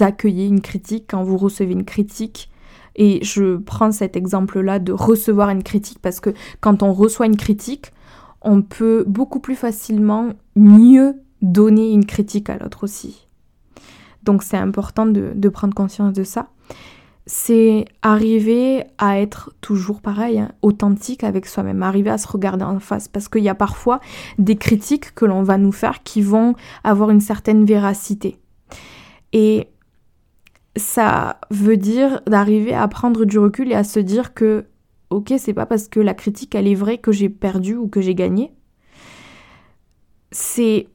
accueillez 0.00 0.46
une 0.46 0.60
critique, 0.60 1.06
quand 1.08 1.22
vous 1.22 1.38
recevez 1.38 1.72
une 1.72 1.86
critique. 1.86 2.50
Et 2.96 3.24
je 3.24 3.56
prends 3.56 3.92
cet 3.92 4.14
exemple-là 4.14 4.78
de 4.78 4.92
recevoir 4.92 5.48
une 5.48 5.62
critique 5.62 6.00
parce 6.02 6.20
que 6.20 6.34
quand 6.60 6.82
on 6.82 6.92
reçoit 6.92 7.24
une 7.24 7.38
critique, 7.38 7.90
on 8.42 8.60
peut 8.60 9.04
beaucoup 9.06 9.40
plus 9.40 9.56
facilement 9.56 10.34
mieux 10.54 11.14
donner 11.40 11.92
une 11.92 12.04
critique 12.04 12.50
à 12.50 12.58
l'autre 12.58 12.84
aussi. 12.84 13.26
Donc 14.22 14.42
c'est 14.42 14.58
important 14.58 15.06
de, 15.06 15.32
de, 15.34 15.48
prendre 15.48 15.74
conscience 15.74 16.12
de 16.12 16.24
ça 16.24 16.50
c'est 17.26 17.84
arriver 18.02 18.84
à 18.98 19.20
être 19.20 19.52
toujours 19.60 20.00
pareil, 20.00 20.40
hein, 20.40 20.52
authentique 20.62 21.22
avec 21.22 21.46
soi-même, 21.46 21.82
arriver 21.82 22.10
à 22.10 22.18
se 22.18 22.26
regarder 22.26 22.64
en 22.64 22.80
face. 22.80 23.06
Parce 23.08 23.28
qu'il 23.28 23.44
y 23.44 23.48
a 23.48 23.54
parfois 23.54 24.00
des 24.38 24.56
critiques 24.56 25.14
que 25.14 25.24
l'on 25.24 25.42
va 25.42 25.56
nous 25.56 25.72
faire 25.72 26.02
qui 26.02 26.20
vont 26.20 26.54
avoir 26.82 27.10
une 27.10 27.20
certaine 27.20 27.64
véracité. 27.64 28.38
Et 29.32 29.68
ça 30.76 31.38
veut 31.50 31.76
dire 31.76 32.22
d'arriver 32.26 32.74
à 32.74 32.88
prendre 32.88 33.24
du 33.24 33.38
recul 33.38 33.70
et 33.70 33.74
à 33.74 33.84
se 33.84 34.00
dire 34.00 34.34
que, 34.34 34.66
ok, 35.10 35.34
c'est 35.38 35.54
pas 35.54 35.66
parce 35.66 35.88
que 35.88 36.00
la 36.00 36.14
critique 36.14 36.54
elle 36.54 36.66
est 36.66 36.74
vraie 36.74 36.98
que 36.98 37.12
j'ai 37.12 37.28
perdu 37.28 37.76
ou 37.76 37.88
que 37.88 38.00
j'ai 38.00 38.14
gagné. 38.14 38.52
C'est 40.32 40.88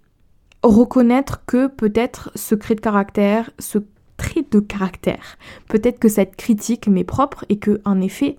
reconnaître 0.63 1.45
que 1.45 1.67
peut-être 1.67 2.31
ce 2.35 2.55
cri 2.55 2.75
de 2.75 2.81
caractère, 2.81 3.51
ce 3.59 3.77
trait 4.17 4.45
de 4.49 4.59
caractère. 4.59 5.37
Peut-être 5.67 5.99
que 5.99 6.09
cette 6.09 6.35
critique 6.35 6.87
m'est 6.87 7.03
propre 7.03 7.45
et 7.49 7.57
que, 7.57 7.81
en 7.85 8.01
effet, 8.01 8.37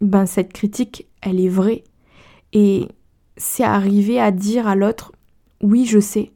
ben, 0.00 0.26
cette 0.26 0.52
critique, 0.52 1.06
elle 1.22 1.40
est 1.40 1.48
vraie. 1.48 1.84
Et 2.52 2.88
c'est 3.36 3.64
arriver 3.64 4.20
à 4.20 4.30
dire 4.30 4.66
à 4.66 4.74
l'autre, 4.74 5.12
oui, 5.62 5.84
je 5.86 6.00
sais. 6.00 6.32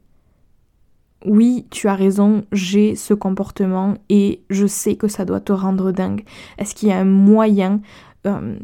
Oui, 1.25 1.67
tu 1.71 1.89
as 1.89 1.95
raison, 1.95 2.45
j'ai 2.51 2.97
ce 2.97 3.15
comportement 3.15 3.95
et 4.09 4.43
je 4.51 4.67
sais 4.67 4.97
que 4.97 5.07
ça 5.07 5.25
doit 5.25 5.41
te 5.41 5.53
rendre 5.53 5.93
dingue. 5.93 6.25
Est-ce 6.59 6.75
qu'il 6.75 6.89
y 6.89 6.93
a 6.93 6.99
un 6.99 7.05
moyen, 7.05 7.81
euh, 8.27 8.59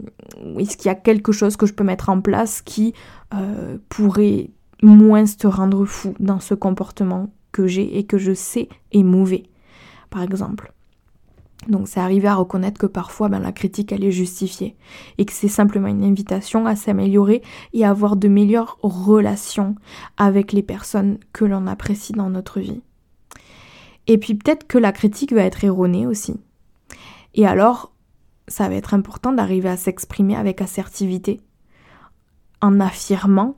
est-ce 0.58 0.76
qu'il 0.76 0.86
y 0.86 0.90
a 0.90 0.96
quelque 0.96 1.30
chose 1.30 1.56
que 1.56 1.66
je 1.66 1.74
peux 1.74 1.84
mettre 1.84 2.08
en 2.08 2.20
place 2.20 2.60
qui 2.60 2.94
euh, 3.32 3.78
pourrait 3.88 4.50
moins 4.82 5.24
te 5.24 5.46
rendre 5.46 5.84
fou 5.84 6.14
dans 6.18 6.40
ce 6.40 6.54
comportement 6.54 7.30
que 7.52 7.68
j'ai 7.68 7.96
et 7.96 8.04
que 8.04 8.18
je 8.18 8.32
sais 8.32 8.68
est 8.90 9.04
mauvais? 9.04 9.44
Par 10.10 10.22
exemple. 10.22 10.72
Donc 11.66 11.88
c'est 11.88 12.00
arriver 12.00 12.28
à 12.28 12.36
reconnaître 12.36 12.80
que 12.80 12.86
parfois 12.86 13.28
ben, 13.28 13.40
la 13.40 13.52
critique 13.52 13.90
elle 13.92 14.04
est 14.04 14.12
justifiée 14.12 14.76
et 15.18 15.24
que 15.24 15.32
c'est 15.32 15.48
simplement 15.48 15.88
une 15.88 16.04
invitation 16.04 16.66
à 16.66 16.76
s'améliorer 16.76 17.42
et 17.72 17.84
à 17.84 17.90
avoir 17.90 18.16
de 18.16 18.28
meilleures 18.28 18.78
relations 18.82 19.74
avec 20.16 20.52
les 20.52 20.62
personnes 20.62 21.18
que 21.32 21.44
l'on 21.44 21.66
apprécie 21.66 22.12
dans 22.12 22.30
notre 22.30 22.60
vie. 22.60 22.80
Et 24.06 24.18
puis 24.18 24.34
peut-être 24.34 24.66
que 24.66 24.78
la 24.78 24.92
critique 24.92 25.32
va 25.32 25.42
être 25.42 25.64
erronée 25.64 26.06
aussi. 26.06 26.40
Et 27.34 27.46
alors 27.46 27.92
ça 28.46 28.68
va 28.68 28.76
être 28.76 28.94
important 28.94 29.32
d'arriver 29.32 29.68
à 29.68 29.76
s'exprimer 29.76 30.36
avec 30.36 30.62
assertivité 30.62 31.40
en 32.62 32.80
affirmant 32.80 33.56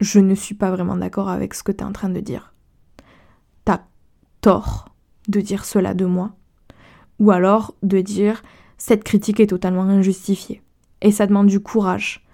je 0.00 0.18
ne 0.18 0.34
suis 0.34 0.54
pas 0.54 0.70
vraiment 0.70 0.96
d'accord 0.96 1.28
avec 1.28 1.54
ce 1.54 1.62
que 1.62 1.72
tu 1.72 1.78
es 1.78 1.84
en 1.84 1.92
train 1.92 2.08
de 2.08 2.20
dire. 2.20 2.52
T'as 3.64 3.80
tort 4.40 4.95
de 5.28 5.40
dire 5.40 5.64
cela 5.64 5.94
de 5.94 6.04
moi, 6.04 6.32
ou 7.18 7.30
alors 7.30 7.74
de 7.82 8.00
dire 8.00 8.42
cette 8.78 9.04
critique 9.04 9.40
est 9.40 9.48
totalement 9.48 9.82
injustifiée. 9.82 10.62
Et 11.02 11.12
ça 11.12 11.26
demande 11.26 11.46
du 11.46 11.60
courage. 11.60 12.26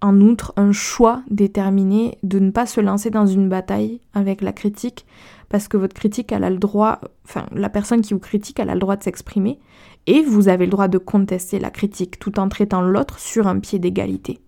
En 0.00 0.20
outre, 0.20 0.52
un 0.56 0.72
choix 0.72 1.22
déterminé 1.30 2.18
de 2.22 2.38
ne 2.38 2.50
pas 2.50 2.66
se 2.66 2.80
lancer 2.80 3.10
dans 3.10 3.26
une 3.26 3.48
bataille 3.48 4.00
avec 4.12 4.42
la 4.42 4.52
critique, 4.52 5.06
parce 5.48 5.68
que 5.68 5.76
votre 5.76 5.94
critique, 5.94 6.32
a 6.32 6.50
le 6.50 6.58
droit, 6.58 7.00
enfin, 7.24 7.46
la 7.52 7.70
personne 7.70 8.02
qui 8.02 8.12
vous 8.12 8.20
critique, 8.20 8.60
elle 8.60 8.70
a 8.70 8.74
le 8.74 8.80
droit 8.80 8.96
de 8.96 9.02
s'exprimer, 9.02 9.58
et 10.06 10.22
vous 10.22 10.48
avez 10.48 10.66
le 10.66 10.70
droit 10.70 10.88
de 10.88 10.98
contester 10.98 11.58
la 11.58 11.70
critique 11.70 12.18
tout 12.18 12.38
en 12.38 12.48
traitant 12.48 12.82
l'autre 12.82 13.18
sur 13.18 13.46
un 13.46 13.58
pied 13.58 13.78
d'égalité. 13.78 14.38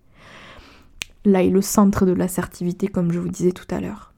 Là 1.25 1.43
est 1.43 1.49
le 1.49 1.61
centre 1.61 2.05
de 2.05 2.13
l'assertivité, 2.13 2.87
comme 2.87 3.11
je 3.11 3.19
vous 3.19 3.29
disais 3.29 3.51
tout 3.51 3.67
à 3.69 3.81
l'heure. 3.81 4.13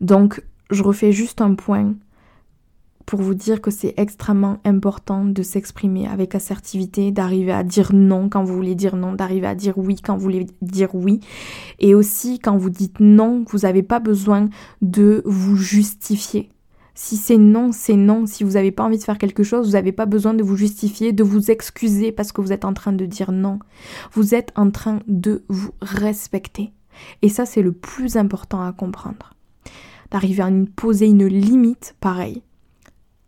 Donc, 0.00 0.42
je 0.70 0.82
refais 0.82 1.12
juste 1.12 1.40
un 1.40 1.54
point 1.54 1.94
pour 3.06 3.20
vous 3.20 3.34
dire 3.34 3.60
que 3.60 3.70
c'est 3.70 3.94
extrêmement 3.96 4.58
important 4.64 5.24
de 5.24 5.42
s'exprimer 5.42 6.06
avec 6.06 6.34
assertivité, 6.34 7.10
d'arriver 7.10 7.52
à 7.52 7.62
dire 7.62 7.92
non 7.92 8.28
quand 8.28 8.44
vous 8.44 8.54
voulez 8.54 8.74
dire 8.74 8.96
non, 8.96 9.12
d'arriver 9.12 9.46
à 9.46 9.54
dire 9.54 9.76
oui 9.76 9.96
quand 10.02 10.16
vous 10.16 10.22
voulez 10.22 10.46
dire 10.62 10.94
oui. 10.94 11.20
Et 11.80 11.94
aussi 11.94 12.38
quand 12.38 12.56
vous 12.56 12.70
dites 12.70 13.00
non, 13.00 13.44
vous 13.48 13.58
n'avez 13.60 13.82
pas 13.82 14.00
besoin 14.00 14.48
de 14.82 15.22
vous 15.24 15.56
justifier. 15.56 16.48
Si 16.96 17.16
c'est 17.16 17.38
non, 17.38 17.72
c'est 17.72 17.96
non. 17.96 18.24
Si 18.26 18.44
vous 18.44 18.52
n'avez 18.52 18.70
pas 18.70 18.84
envie 18.84 18.98
de 18.98 19.02
faire 19.02 19.18
quelque 19.18 19.42
chose, 19.42 19.66
vous 19.66 19.72
n'avez 19.72 19.92
pas 19.92 20.06
besoin 20.06 20.32
de 20.32 20.44
vous 20.44 20.56
justifier, 20.56 21.12
de 21.12 21.24
vous 21.24 21.50
excuser 21.50 22.12
parce 22.12 22.30
que 22.30 22.40
vous 22.40 22.52
êtes 22.52 22.64
en 22.64 22.72
train 22.72 22.92
de 22.92 23.04
dire 23.04 23.32
non. 23.32 23.58
Vous 24.12 24.34
êtes 24.34 24.52
en 24.54 24.70
train 24.70 25.00
de 25.08 25.44
vous 25.48 25.72
respecter. 25.82 26.72
Et 27.22 27.28
ça, 27.28 27.46
c'est 27.46 27.62
le 27.62 27.72
plus 27.72 28.16
important 28.16 28.62
à 28.62 28.72
comprendre. 28.72 29.34
D'arriver 30.12 30.42
à 30.42 30.50
poser 30.76 31.06
une 31.06 31.26
limite, 31.26 31.96
pareil 32.00 32.42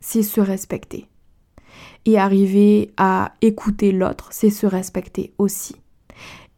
c'est 0.00 0.22
se 0.22 0.40
respecter. 0.40 1.06
Et 2.04 2.18
arriver 2.18 2.92
à 2.96 3.32
écouter 3.42 3.92
l'autre, 3.92 4.28
c'est 4.30 4.50
se 4.50 4.66
respecter 4.66 5.32
aussi. 5.38 5.76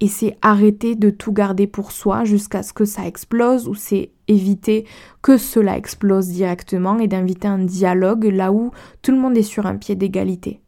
Et 0.01 0.09
c'est 0.09 0.37
arrêter 0.42 0.94
de 0.94 1.11
tout 1.11 1.33
garder 1.33 1.66
pour 1.66 1.90
soi 1.90 2.24
jusqu'à 2.24 2.62
ce 2.62 2.72
que 2.72 2.85
ça 2.85 3.07
explose 3.07 3.66
ou 3.66 3.74
c'est 3.74 4.11
éviter 4.29 4.85
que 5.22 5.37
cela 5.37 5.77
explose 5.77 6.29
directement 6.29 6.98
et 6.98 7.09
d'inviter 7.09 7.48
un 7.48 7.59
dialogue 7.59 8.24
là 8.24 8.53
où 8.53 8.70
tout 9.03 9.11
le 9.11 9.18
monde 9.18 9.37
est 9.37 9.42
sur 9.42 9.66
un 9.66 9.77
pied 9.77 9.96
d'égalité. 9.96 10.61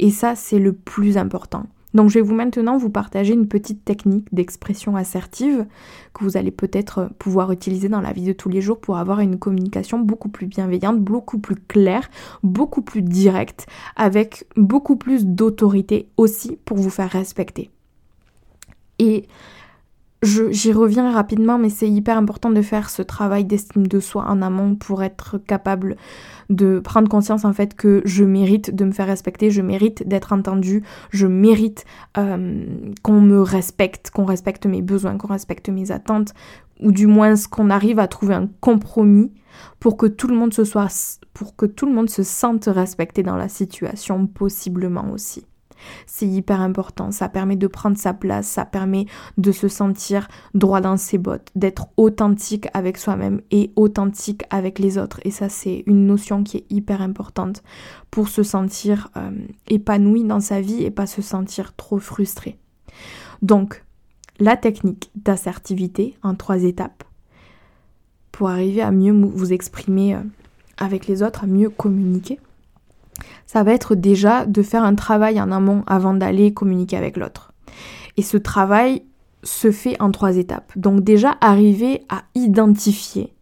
Et 0.00 0.10
ça, 0.10 0.34
c'est 0.34 0.58
le 0.58 0.72
plus 0.72 1.16
important. 1.16 1.66
Donc 1.98 2.10
je 2.10 2.14
vais 2.14 2.20
vous 2.20 2.36
maintenant 2.36 2.76
vous 2.76 2.90
partager 2.90 3.32
une 3.32 3.48
petite 3.48 3.84
technique 3.84 4.32
d'expression 4.32 4.94
assertive 4.94 5.66
que 6.14 6.22
vous 6.22 6.36
allez 6.36 6.52
peut-être 6.52 7.10
pouvoir 7.18 7.50
utiliser 7.50 7.88
dans 7.88 8.00
la 8.00 8.12
vie 8.12 8.22
de 8.22 8.32
tous 8.32 8.48
les 8.48 8.60
jours 8.60 8.78
pour 8.78 8.98
avoir 8.98 9.18
une 9.18 9.36
communication 9.36 9.98
beaucoup 9.98 10.28
plus 10.28 10.46
bienveillante, 10.46 11.00
beaucoup 11.00 11.40
plus 11.40 11.56
claire, 11.56 12.08
beaucoup 12.44 12.82
plus 12.82 13.02
directe, 13.02 13.66
avec 13.96 14.46
beaucoup 14.54 14.94
plus 14.94 15.26
d'autorité 15.26 16.06
aussi 16.16 16.56
pour 16.64 16.76
vous 16.76 16.88
faire 16.88 17.10
respecter. 17.10 17.68
Et 19.00 19.24
J'y 20.20 20.72
reviens 20.72 21.12
rapidement, 21.12 21.58
mais 21.58 21.70
c'est 21.70 21.88
hyper 21.88 22.18
important 22.18 22.50
de 22.50 22.60
faire 22.60 22.90
ce 22.90 23.02
travail 23.02 23.44
d'estime 23.44 23.86
de 23.86 24.00
soi 24.00 24.24
en 24.28 24.42
amont 24.42 24.74
pour 24.74 25.04
être 25.04 25.38
capable 25.38 25.96
de 26.50 26.80
prendre 26.80 27.08
conscience 27.08 27.44
en 27.44 27.52
fait 27.52 27.74
que 27.74 28.02
je 28.04 28.24
mérite 28.24 28.74
de 28.74 28.84
me 28.84 28.90
faire 28.90 29.06
respecter, 29.06 29.52
je 29.52 29.62
mérite 29.62 30.08
d'être 30.08 30.32
entendu, 30.32 30.82
je 31.10 31.28
mérite 31.28 31.84
euh, 32.16 32.66
qu'on 33.02 33.20
me 33.20 33.40
respecte, 33.40 34.10
qu'on 34.10 34.24
respecte 34.24 34.66
mes 34.66 34.82
besoins, 34.82 35.18
qu'on 35.18 35.28
respecte 35.28 35.68
mes 35.68 35.92
attentes, 35.92 36.34
ou 36.80 36.90
du 36.90 37.06
moins 37.06 37.34
qu'on 37.48 37.70
arrive 37.70 38.00
à 38.00 38.08
trouver 38.08 38.34
un 38.34 38.48
compromis 38.60 39.32
pour 39.78 39.96
que 39.96 40.06
tout 40.06 40.26
le 40.26 40.34
monde 40.34 40.52
se 40.52 40.64
soit, 40.64 41.20
pour 41.32 41.54
que 41.54 41.66
tout 41.66 41.86
le 41.86 41.92
monde 41.92 42.10
se 42.10 42.24
sente 42.24 42.64
respecté 42.66 43.22
dans 43.22 43.36
la 43.36 43.48
situation, 43.48 44.26
possiblement 44.26 45.12
aussi. 45.12 45.46
C'est 46.06 46.26
hyper 46.26 46.60
important, 46.60 47.10
ça 47.10 47.28
permet 47.28 47.56
de 47.56 47.66
prendre 47.66 47.96
sa 47.96 48.14
place, 48.14 48.46
ça 48.46 48.64
permet 48.64 49.06
de 49.36 49.52
se 49.52 49.68
sentir 49.68 50.28
droit 50.54 50.80
dans 50.80 50.96
ses 50.96 51.18
bottes, 51.18 51.50
d'être 51.54 51.88
authentique 51.96 52.68
avec 52.74 52.98
soi-même 52.98 53.40
et 53.50 53.72
authentique 53.76 54.42
avec 54.50 54.78
les 54.78 54.98
autres. 54.98 55.20
Et 55.24 55.30
ça, 55.30 55.48
c'est 55.48 55.84
une 55.86 56.06
notion 56.06 56.42
qui 56.42 56.58
est 56.58 56.66
hyper 56.70 57.02
importante 57.02 57.62
pour 58.10 58.28
se 58.28 58.42
sentir 58.42 59.10
euh, 59.16 59.30
épanoui 59.68 60.24
dans 60.24 60.40
sa 60.40 60.60
vie 60.60 60.82
et 60.82 60.90
pas 60.90 61.06
se 61.06 61.22
sentir 61.22 61.74
trop 61.76 61.98
frustré. 61.98 62.58
Donc, 63.42 63.84
la 64.40 64.56
technique 64.56 65.10
d'assertivité 65.16 66.16
en 66.22 66.34
trois 66.34 66.62
étapes 66.62 67.04
pour 68.32 68.48
arriver 68.50 68.82
à 68.82 68.92
mieux 68.92 69.12
vous 69.12 69.52
exprimer 69.52 70.14
euh, 70.14 70.22
avec 70.76 71.06
les 71.06 71.22
autres, 71.22 71.44
à 71.44 71.46
mieux 71.46 71.70
communiquer. 71.70 72.38
Ça 73.48 73.62
va 73.62 73.72
être 73.72 73.94
déjà 73.94 74.44
de 74.44 74.60
faire 74.60 74.84
un 74.84 74.94
travail 74.94 75.40
en 75.40 75.50
amont 75.50 75.82
avant 75.86 76.12
d'aller 76.12 76.52
communiquer 76.52 76.98
avec 76.98 77.16
l'autre. 77.16 77.52
Et 78.18 78.22
ce 78.22 78.36
travail 78.36 79.02
se 79.42 79.72
fait 79.72 80.00
en 80.02 80.10
trois 80.10 80.36
étapes. 80.36 80.70
Donc 80.76 81.00
déjà 81.00 81.38
arriver 81.40 82.02
à 82.10 82.24
identifier 82.34 83.32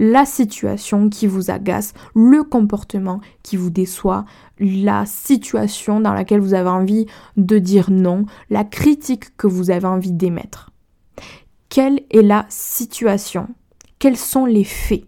la 0.00 0.24
situation 0.24 1.08
qui 1.08 1.28
vous 1.28 1.52
agace, 1.52 1.94
le 2.16 2.42
comportement 2.42 3.20
qui 3.44 3.56
vous 3.56 3.70
déçoit, 3.70 4.24
la 4.58 5.06
situation 5.06 6.00
dans 6.00 6.12
laquelle 6.12 6.40
vous 6.40 6.54
avez 6.54 6.68
envie 6.68 7.06
de 7.36 7.58
dire 7.60 7.90
non, 7.92 8.26
la 8.50 8.64
critique 8.64 9.36
que 9.36 9.46
vous 9.46 9.70
avez 9.70 9.86
envie 9.86 10.12
d'émettre. 10.12 10.70
Quelle 11.68 12.00
est 12.10 12.22
la 12.22 12.46
situation? 12.48 13.48
Quels 14.00 14.16
sont 14.16 14.44
les 14.44 14.64
faits? 14.64 15.04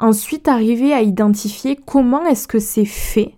Ensuite, 0.00 0.48
arriver 0.48 0.92
à 0.92 1.02
identifier 1.02 1.76
comment 1.76 2.24
est-ce 2.26 2.48
que 2.48 2.58
ces 2.58 2.84
faits 2.84 3.32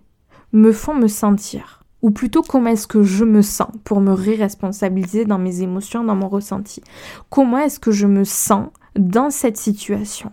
me 0.51 0.71
font 0.71 0.95
me 0.95 1.07
sentir 1.07 1.83
ou 2.01 2.11
plutôt 2.11 2.41
comment 2.41 2.71
est-ce 2.71 2.87
que 2.87 3.03
je 3.03 3.23
me 3.23 3.41
sens 3.41 3.69
pour 3.85 4.01
me 4.01 4.11
ré-responsabiliser 4.11 5.23
dans 5.23 5.39
mes 5.39 5.61
émotions, 5.61 6.03
dans 6.03 6.15
mon 6.15 6.27
ressenti. 6.27 6.83
Comment 7.29 7.59
est-ce 7.59 7.79
que 7.79 7.91
je 7.91 8.07
me 8.07 8.25
sens 8.25 8.67
dans 8.95 9.29
cette 9.29 9.57
situation. 9.57 10.31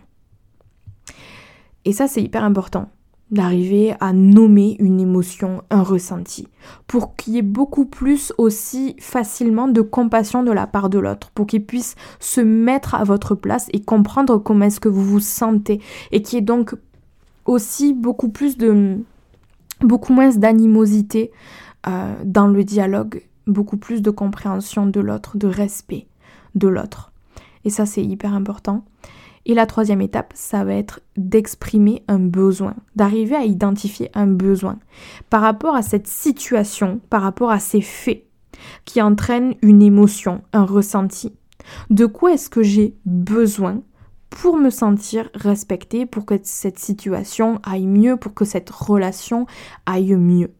Et 1.85 1.93
ça, 1.93 2.09
c'est 2.09 2.23
hyper 2.23 2.45
important 2.45 2.91
d'arriver 3.31 3.95
à 4.01 4.13
nommer 4.13 4.77
une 4.81 5.01
émotion, 5.01 5.63
un 5.71 5.83
ressenti, 5.83 6.49
pour 6.87 7.17
qu'il 7.17 7.35
y 7.35 7.39
ait 7.39 7.43
beaucoup 7.43 7.85
plus 7.85 8.33
aussi 8.39 8.97
facilement 8.99 9.69
de 9.69 9.81
compassion 9.81 10.43
de 10.43 10.51
la 10.51 10.67
part 10.67 10.91
de 10.91 10.99
l'autre, 10.99 11.31
pour 11.31 11.47
qu'il 11.47 11.65
puisse 11.65 11.95
se 12.19 12.41
mettre 12.41 12.95
à 12.95 13.05
votre 13.05 13.35
place 13.35 13.69
et 13.73 13.81
comprendre 13.81 14.39
comment 14.39 14.67
est-ce 14.67 14.81
que 14.81 14.89
vous 14.89 15.05
vous 15.05 15.21
sentez, 15.21 15.81
et 16.11 16.23
qu'il 16.23 16.39
y 16.39 16.43
ait 16.43 16.45
donc 16.45 16.75
aussi 17.45 17.95
beaucoup 17.95 18.29
plus 18.29 18.57
de, 18.57 18.99
beaucoup 19.81 20.13
moins 20.13 20.31
d'animosité 20.31 21.31
euh, 21.87 22.15
dans 22.25 22.47
le 22.47 22.65
dialogue, 22.65 23.23
beaucoup 23.47 23.77
plus 23.77 24.03
de 24.03 24.11
compréhension 24.11 24.87
de 24.87 25.01
l'autre, 25.01 25.37
de 25.37 25.47
respect 25.47 26.07
de 26.55 26.69
l'autre. 26.69 27.13
Et 27.65 27.71
ça, 27.71 27.87
c'est 27.87 28.03
hyper 28.03 28.35
important. 28.35 28.85
Et 29.47 29.55
la 29.55 29.67
troisième 29.67 30.03
étape, 30.03 30.33
ça 30.35 30.65
va 30.65 30.75
être 30.75 31.01
d'exprimer 31.17 32.03
un 32.09 32.19
besoin, 32.19 32.75
d'arriver 32.95 33.37
à 33.37 33.45
identifier 33.45 34.11
un 34.15 34.27
besoin 34.27 34.79
par 35.31 35.41
rapport 35.41 35.75
à 35.75 35.83
cette 35.83 36.07
situation, 36.07 37.01
par 37.09 37.23
rapport 37.23 37.51
à 37.51 37.59
ces 37.59 37.81
faits 37.81 38.25
qui 38.85 39.01
entraînent 39.01 39.55
une 39.63 39.83
émotion, 39.83 40.43
un 40.53 40.65
ressenti. 40.65 41.33
De 41.89 42.07
quoi 42.07 42.33
est-ce 42.33 42.51
que 42.51 42.63
j'ai 42.63 42.95
besoin 43.07 43.83
pour 44.29 44.57
me 44.57 44.71
sentir 44.71 45.29
respectée, 45.35 46.07
pour 46.07 46.25
que 46.25 46.35
cette 46.43 46.79
situation 46.79 47.61
aille 47.63 47.87
mieux, 47.87 48.17
pour 48.17 48.35
que 48.35 48.45
cette 48.45 48.71
relation 48.71 49.47
aille 49.87 50.15
mieux? 50.15 50.53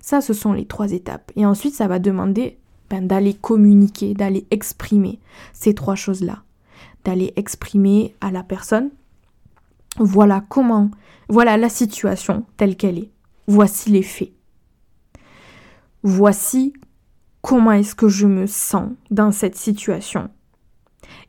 Ça, 0.00 0.20
ce 0.20 0.32
sont 0.32 0.52
les 0.52 0.66
trois 0.66 0.92
étapes. 0.92 1.30
Et 1.36 1.44
ensuite, 1.44 1.74
ça 1.74 1.88
va 1.88 1.98
demander 1.98 2.58
ben, 2.88 3.06
d'aller 3.06 3.34
communiquer, 3.34 4.14
d'aller 4.14 4.46
exprimer 4.50 5.20
ces 5.52 5.74
trois 5.74 5.94
choses-là. 5.94 6.42
D'aller 7.04 7.32
exprimer 7.36 8.14
à 8.20 8.30
la 8.30 8.42
personne, 8.42 8.90
voilà 9.98 10.44
comment, 10.48 10.90
voilà 11.28 11.56
la 11.56 11.68
situation 11.68 12.44
telle 12.56 12.76
qu'elle 12.76 12.98
est. 12.98 13.10
Voici 13.46 13.90
les 13.90 14.02
faits. 14.02 14.32
Voici 16.02 16.74
comment 17.42 17.72
est-ce 17.72 17.94
que 17.94 18.08
je 18.08 18.26
me 18.26 18.46
sens 18.46 18.90
dans 19.10 19.32
cette 19.32 19.56
situation. 19.56 20.30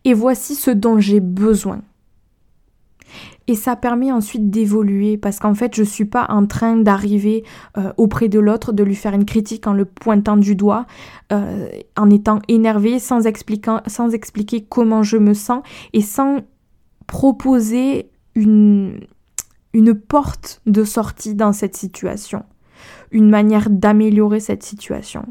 Et 0.04 0.14
voici 0.14 0.56
ce 0.56 0.72
dont 0.72 1.00
j'ai 1.00 1.20
besoin. 1.20 1.82
Et 3.50 3.56
ça 3.56 3.76
permet 3.76 4.12
ensuite 4.12 4.52
d'évoluer 4.52 5.18
parce 5.18 5.40
qu'en 5.40 5.56
fait, 5.56 5.76
je 5.76 5.82
suis 5.82 6.06
pas 6.06 6.28
en 6.30 6.46
train 6.46 6.76
d'arriver 6.76 7.44
euh, 7.80 7.92
auprès 7.98 8.30
de 8.30 8.38
l'autre, 8.38 8.74
de 8.74 8.84
lui 8.84 8.94
faire 8.94 9.16
une 9.16 9.26
critique 9.26 9.66
en 9.66 9.74
le 9.74 9.86
pointant 9.86 10.38
du 10.38 10.56
doigt, 10.56 10.86
euh, 11.32 11.68
en 11.98 12.12
étant 12.12 12.44
énervé, 12.48 13.00
sans, 13.00 13.22
sans 13.88 14.14
expliquer 14.14 14.62
comment 14.70 15.02
je 15.02 15.18
me 15.18 15.34
sens 15.34 15.64
et 15.94 16.02
sans 16.02 16.42
proposer 17.08 18.12
une, 18.36 19.00
une 19.74 19.96
porte 19.96 20.62
de 20.68 20.84
sortie 20.84 21.34
dans 21.34 21.52
cette 21.52 21.76
situation, 21.76 22.44
une 23.10 23.32
manière 23.32 23.72
d'améliorer 23.72 24.42
cette 24.42 24.62
situation. 24.62 25.26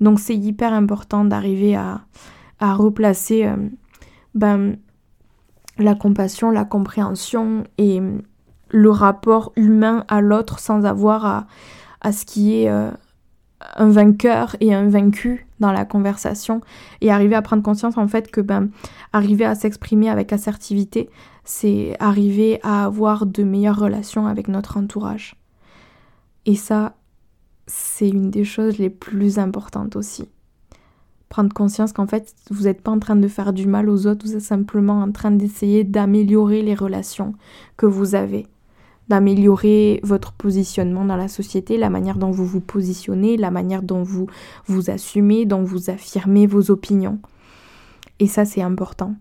Donc 0.00 0.20
c'est 0.20 0.36
hyper 0.36 0.72
important 0.72 1.24
d'arriver 1.24 1.74
à, 1.74 2.02
à 2.60 2.74
replacer 2.74 3.46
euh, 3.46 3.56
ben, 4.36 4.76
la 5.78 5.94
compassion, 5.94 6.50
la 6.50 6.64
compréhension 6.64 7.64
et 7.78 8.00
le 8.70 8.90
rapport 8.90 9.52
humain 9.56 10.04
à 10.08 10.20
l'autre 10.20 10.58
sans 10.58 10.84
avoir 10.84 11.24
à, 11.24 11.46
à, 12.00 12.12
ce 12.12 12.26
qui 12.26 12.60
est 12.60 12.68
euh, 12.68 12.90
un 13.76 13.88
vainqueur 13.88 14.56
et 14.60 14.74
un 14.74 14.88
vaincu 14.88 15.46
dans 15.60 15.72
la 15.72 15.84
conversation 15.84 16.60
et 17.00 17.10
arriver 17.10 17.34
à 17.34 17.42
prendre 17.42 17.62
conscience 17.62 17.96
en 17.96 18.06
fait 18.06 18.30
que 18.30 18.40
ben 18.40 18.70
arriver 19.12 19.44
à 19.44 19.54
s'exprimer 19.54 20.10
avec 20.10 20.32
assertivité 20.32 21.08
c'est 21.44 21.96
arriver 21.98 22.60
à 22.62 22.84
avoir 22.84 23.24
de 23.24 23.42
meilleures 23.42 23.78
relations 23.78 24.26
avec 24.26 24.48
notre 24.48 24.76
entourage. 24.76 25.34
Et 26.44 26.54
ça 26.54 26.94
c'est 27.66 28.08
une 28.08 28.30
des 28.30 28.44
choses 28.44 28.78
les 28.78 28.90
plus 28.90 29.38
importantes 29.38 29.96
aussi 29.96 30.28
prendre 31.28 31.52
conscience 31.52 31.92
qu'en 31.92 32.06
fait, 32.06 32.34
vous 32.50 32.64
n'êtes 32.64 32.80
pas 32.80 32.90
en 32.90 32.98
train 32.98 33.16
de 33.16 33.28
faire 33.28 33.52
du 33.52 33.66
mal 33.66 33.88
aux 33.88 34.06
autres, 34.06 34.26
vous 34.26 34.34
êtes 34.34 34.42
simplement 34.42 35.00
en 35.00 35.12
train 35.12 35.30
d'essayer 35.30 35.84
d'améliorer 35.84 36.62
les 36.62 36.74
relations 36.74 37.34
que 37.76 37.86
vous 37.86 38.14
avez, 38.14 38.46
d'améliorer 39.08 40.00
votre 40.02 40.32
positionnement 40.32 41.04
dans 41.04 41.16
la 41.16 41.28
société, 41.28 41.76
la 41.76 41.90
manière 41.90 42.16
dont 42.16 42.30
vous 42.30 42.46
vous 42.46 42.60
positionnez, 42.60 43.36
la 43.36 43.50
manière 43.50 43.82
dont 43.82 44.02
vous 44.02 44.26
vous 44.66 44.90
assumez, 44.90 45.44
dont 45.44 45.62
vous 45.62 45.90
affirmez 45.90 46.46
vos 46.46 46.70
opinions. 46.70 47.18
Et 48.20 48.26
ça, 48.26 48.44
c'est 48.44 48.62
important. 48.62 49.14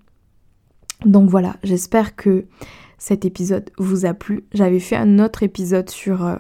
Donc 1.06 1.30
voilà, 1.30 1.56
j'espère 1.64 2.16
que 2.16 2.46
cet 2.98 3.26
épisode 3.26 3.70
vous 3.78 4.06
a 4.06 4.14
plu. 4.14 4.44
J'avais 4.54 4.80
fait 4.80 4.96
un 4.96 5.20
autre 5.20 5.44
épisode 5.44 5.90
sur 5.90 6.26
euh, 6.26 6.36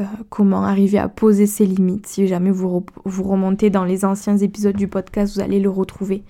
euh, 0.00 0.04
comment 0.30 0.64
arriver 0.64 0.98
à 0.98 1.08
poser 1.08 1.46
ses 1.46 1.66
limites. 1.66 2.06
Si 2.06 2.26
jamais 2.26 2.50
vous, 2.50 2.84
remontez 3.04 3.68
dans 3.68 3.84
les 3.84 4.04
anciens 4.04 4.38
épisodes 4.38 4.76
du 4.76 4.88
podcast, 4.88 5.34
vous 5.34 5.40
allez 5.40 5.60
le 5.60 5.68
retrouver. 5.68 6.22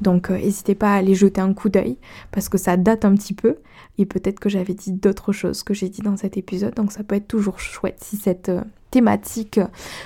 Donc 0.00 0.30
euh, 0.30 0.38
n'hésitez 0.38 0.74
pas 0.74 0.92
à 0.92 0.96
aller 0.98 1.14
jeter 1.14 1.40
un 1.40 1.52
coup 1.52 1.68
d'œil 1.68 1.96
parce 2.30 2.48
que 2.48 2.58
ça 2.58 2.76
date 2.76 3.04
un 3.04 3.14
petit 3.14 3.34
peu 3.34 3.56
et 3.98 4.06
peut-être 4.06 4.38
que 4.38 4.48
j'avais 4.48 4.74
dit 4.74 4.92
d'autres 4.92 5.32
choses 5.32 5.64
que 5.64 5.74
j'ai 5.74 5.88
dit 5.88 6.02
dans 6.02 6.16
cet 6.16 6.36
épisode. 6.36 6.74
Donc 6.74 6.92
ça 6.92 7.02
peut 7.02 7.16
être 7.16 7.26
toujours 7.26 7.58
chouette 7.58 7.98
si 8.00 8.16
cette 8.16 8.52
thématique 8.90 9.60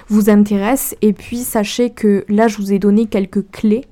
vous 0.09 0.31
intéresse. 0.31 0.97
Et 1.03 1.13
puis 1.13 1.39
sachez 1.39 1.91
que 1.91 2.25
là 2.29 2.49
je 2.49 2.57
vous 2.57 2.73
ai 2.73 2.79
donné 2.79 3.07
quelques 3.07 3.51
clés 3.51 3.85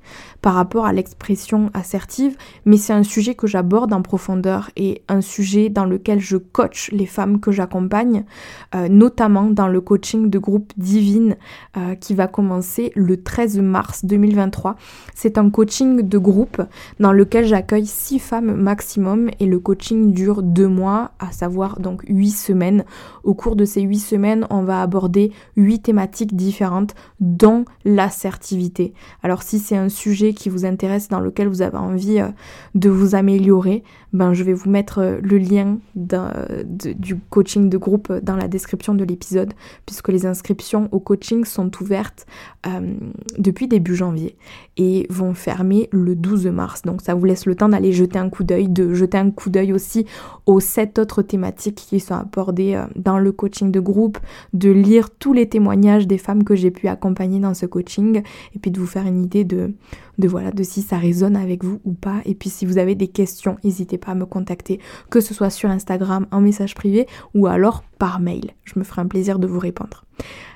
par 0.43 0.55
rapport 0.55 0.87
à 0.87 0.93
l'expression 0.93 1.71
assertive, 1.75 2.37
mais 2.65 2.77
c'est 2.77 2.93
un 2.93 3.03
sujet 3.03 3.35
que 3.35 3.47
j'aborde 3.47 3.93
en 3.93 4.03
profondeur 4.03 4.71
et 4.77 5.03
un 5.09 5.21
sujet 5.21 5.69
dans 5.69 5.85
lequel 5.85 6.21
je 6.21 6.37
coach 6.37 6.91
les 6.93 7.07
femmes 7.07 7.41
que 7.41 7.53
j'accompagne, 7.53 8.25
euh, 8.75 8.89
notamment 8.89 9.51
dans 9.51 9.69
le 9.69 9.81
coaching 9.81 10.31
de 10.31 10.39
groupe 10.39 10.73
Divine 10.77 11.37
euh, 11.77 11.95
qui 11.95 12.15
va 12.15 12.27
commencer 12.27 12.93
le 12.95 13.23
13 13.23 13.61
mars 13.61 14.05
2023. 14.05 14.77
C'est 15.15 15.39
un 15.39 15.51
coaching 15.51 16.03
de 16.03 16.19
groupe 16.19 16.63
dans 16.99 17.13
lequel 17.13 17.45
j'accueille 17.45 17.87
6 17.87 18.19
femmes 18.19 18.55
maximum 18.55 19.31
et 19.41 19.47
le 19.47 19.59
coaching 19.59 20.13
dure 20.13 20.43
2 20.43 20.67
mois, 20.67 21.13
à 21.19 21.33
savoir 21.33 21.81
donc 21.81 22.03
8 22.09 22.31
semaines. 22.31 22.85
Au 23.25 23.35
cours 23.35 23.57
de 23.57 23.65
ces 23.65 23.83
8 23.83 23.99
semaines, 23.99 24.47
on 24.51 24.63
va 24.63 24.83
aborder 24.83 25.33
8 25.57 25.81
thématiques 25.81 26.35
différentes 26.35 26.95
dont 27.21 27.65
l'assertivité. 27.85 28.95
Alors 29.23 29.43
si 29.43 29.59
c'est 29.59 29.77
un 29.77 29.89
sujet 29.89 30.30
qui 30.35 30.49
vous 30.49 30.65
intéresse, 30.65 31.09
dans 31.09 31.21
lequel 31.21 31.49
vous 31.49 31.63
avez 31.63 31.77
envie 31.77 32.21
euh, 32.21 32.29
de 32.75 32.91
vous 32.91 33.15
améliorer, 33.15 33.83
ben, 34.13 34.33
je 34.33 34.45
vais 34.45 34.53
vous 34.53 34.69
mettre 34.69 34.99
euh, 34.99 35.19
le 35.23 35.39
lien 35.39 35.79
du 35.95 37.17
coaching 37.31 37.69
de 37.69 37.79
groupe 37.79 38.13
dans 38.23 38.37
la 38.37 38.49
description 38.49 38.95
de 38.95 39.05
l'épisode, 39.05 39.53
puisque 39.87 40.09
les 40.09 40.27
inscriptions 40.27 40.89
au 40.93 41.01
coaching 41.01 41.45
sont 41.45 41.71
ouvertes 41.81 42.27
euh, 42.67 42.95
depuis 43.39 43.69
début 43.69 43.95
janvier 43.95 44.37
et 44.77 45.07
vont 45.11 45.35
fermer 45.35 45.89
le 45.93 46.15
12 46.17 46.47
mars. 46.47 46.83
Donc 46.83 47.03
ça 47.03 47.15
vous 47.15 47.25
laisse 47.25 47.47
le 47.47 47.55
temps 47.55 47.69
d'aller 47.69 47.93
jeter 47.93 48.19
un 48.19 48.29
coup 48.29 48.45
d'œil, 48.45 48.69
de 48.69 48.95
jeter 48.95 49.19
un 49.19 49.31
coup 49.31 49.51
d'œil 49.51 49.73
aussi 49.73 50.07
aux 50.47 50.61
sept 50.61 50.99
autres 50.99 51.23
thématiques 51.23 51.87
qui 51.89 52.01
sont 52.01 52.15
abordées 52.15 52.83
dans 52.97 53.19
le 53.19 53.33
coaching 53.33 53.71
de 53.71 53.81
groupe, 53.81 54.19
de 54.53 54.71
lire 54.71 55.11
tous 55.11 55.33
les 55.33 55.49
témoignages 55.49 56.07
des 56.07 56.19
femmes 56.19 56.45
que 56.45 56.55
j'ai 56.55 56.71
pu 56.71 56.89
accompagner 56.89 57.39
dans 57.39 57.55
ce 57.55 57.67
coaching 57.67 58.23
et 58.55 58.59
puis 58.59 58.71
de 58.71 58.81
vous 58.81 58.87
faire 58.87 59.07
une 59.07 59.23
idée 59.23 59.45
de, 59.45 59.75
de 60.19 60.29
voilà, 60.29 60.53
de 60.53 60.63
si 60.63 60.83
ça 60.83 60.99
résonne 60.99 61.37
avec 61.37 61.65
vous 61.65 61.81
ou 61.85 61.93
pas. 61.93 62.21
Et 62.25 62.35
puis 62.35 62.51
si 62.51 62.67
vous 62.67 62.79
avez 62.79 62.95
des 62.95 63.09
questions, 63.09 63.57
n'hésitez 63.65 63.99
pas 64.01 64.13
à 64.13 64.15
me 64.15 64.27
contacter, 64.27 64.81
que 65.11 65.21
ce 65.21 65.35
soit 65.35 65.51
sur 65.51 65.71
Instagram, 65.71 66.27
en 66.31 66.41
message 66.41 66.75
privé 66.75 67.07
ou 67.35 67.47
alors 67.47 67.85
par 67.99 68.21
mail. 68.21 68.51
Je 68.65 68.79
me 68.79 68.85
ferai 68.85 69.03
un 69.03 69.07
plaisir 69.07 69.39
de 69.39 69.47
vous 69.47 69.59
répondre. 69.59 70.05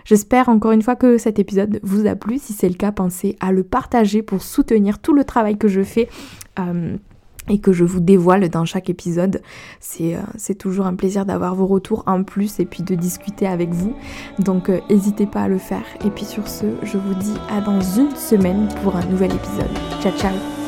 J'espère 0.05 0.49
encore 0.49 0.73
une 0.73 0.83
fois 0.83 0.97
que 0.97 1.19
cet 1.19 1.39
épisode 1.39 1.81
vous 1.83 2.07
a 2.07 2.15
plu. 2.15 2.39
Si 2.39 2.53
c'est 2.53 2.69
le 2.69 2.75
cas, 2.75 2.93
pensez 2.93 3.37
à 3.41 3.53
le 3.53 3.63
partager 3.63 4.23
pour 4.23 4.43
soutenir 4.43 4.99
tout 4.99 5.15
le 5.15 5.25
travail 5.25 5.57
que 5.57 5.69
je 5.69 5.83
fais. 5.83 6.09
Euh, 6.59 6.97
et 7.49 7.59
que 7.59 7.73
je 7.73 7.85
vous 7.85 8.01
dévoile 8.01 8.49
dans 8.49 8.65
chaque 8.65 8.89
épisode. 8.89 9.43
C'est 9.81 10.17
euh, 10.17 10.55
toujours 10.59 10.87
un 10.87 10.95
plaisir 10.95 11.27
d'avoir 11.27 11.55
vos 11.55 11.67
retours 11.67 12.03
en 12.07 12.23
plus 12.23 12.61
et 12.61 12.65
puis 12.65 12.83
de 12.83 12.95
discuter 12.95 13.47
avec 13.47 13.71
vous. 13.71 13.95
Donc 14.39 14.69
euh, 14.69 14.81
n'hésitez 14.91 15.27
pas 15.27 15.43
à 15.43 15.49
le 15.49 15.59
faire. 15.59 15.85
Et 16.05 16.11
puis 16.11 16.25
sur 16.25 16.49
ce, 16.49 16.67
je 16.83 16.99
vous 16.99 17.15
dis 17.15 17.35
à 17.51 17.61
dans 17.61 17.81
une 17.81 18.15
semaine 18.17 18.69
pour 18.83 18.97
un 18.97 19.05
nouvel 19.07 19.33
épisode. 19.33 19.71
Ciao 20.01 20.13
ciao 20.17 20.64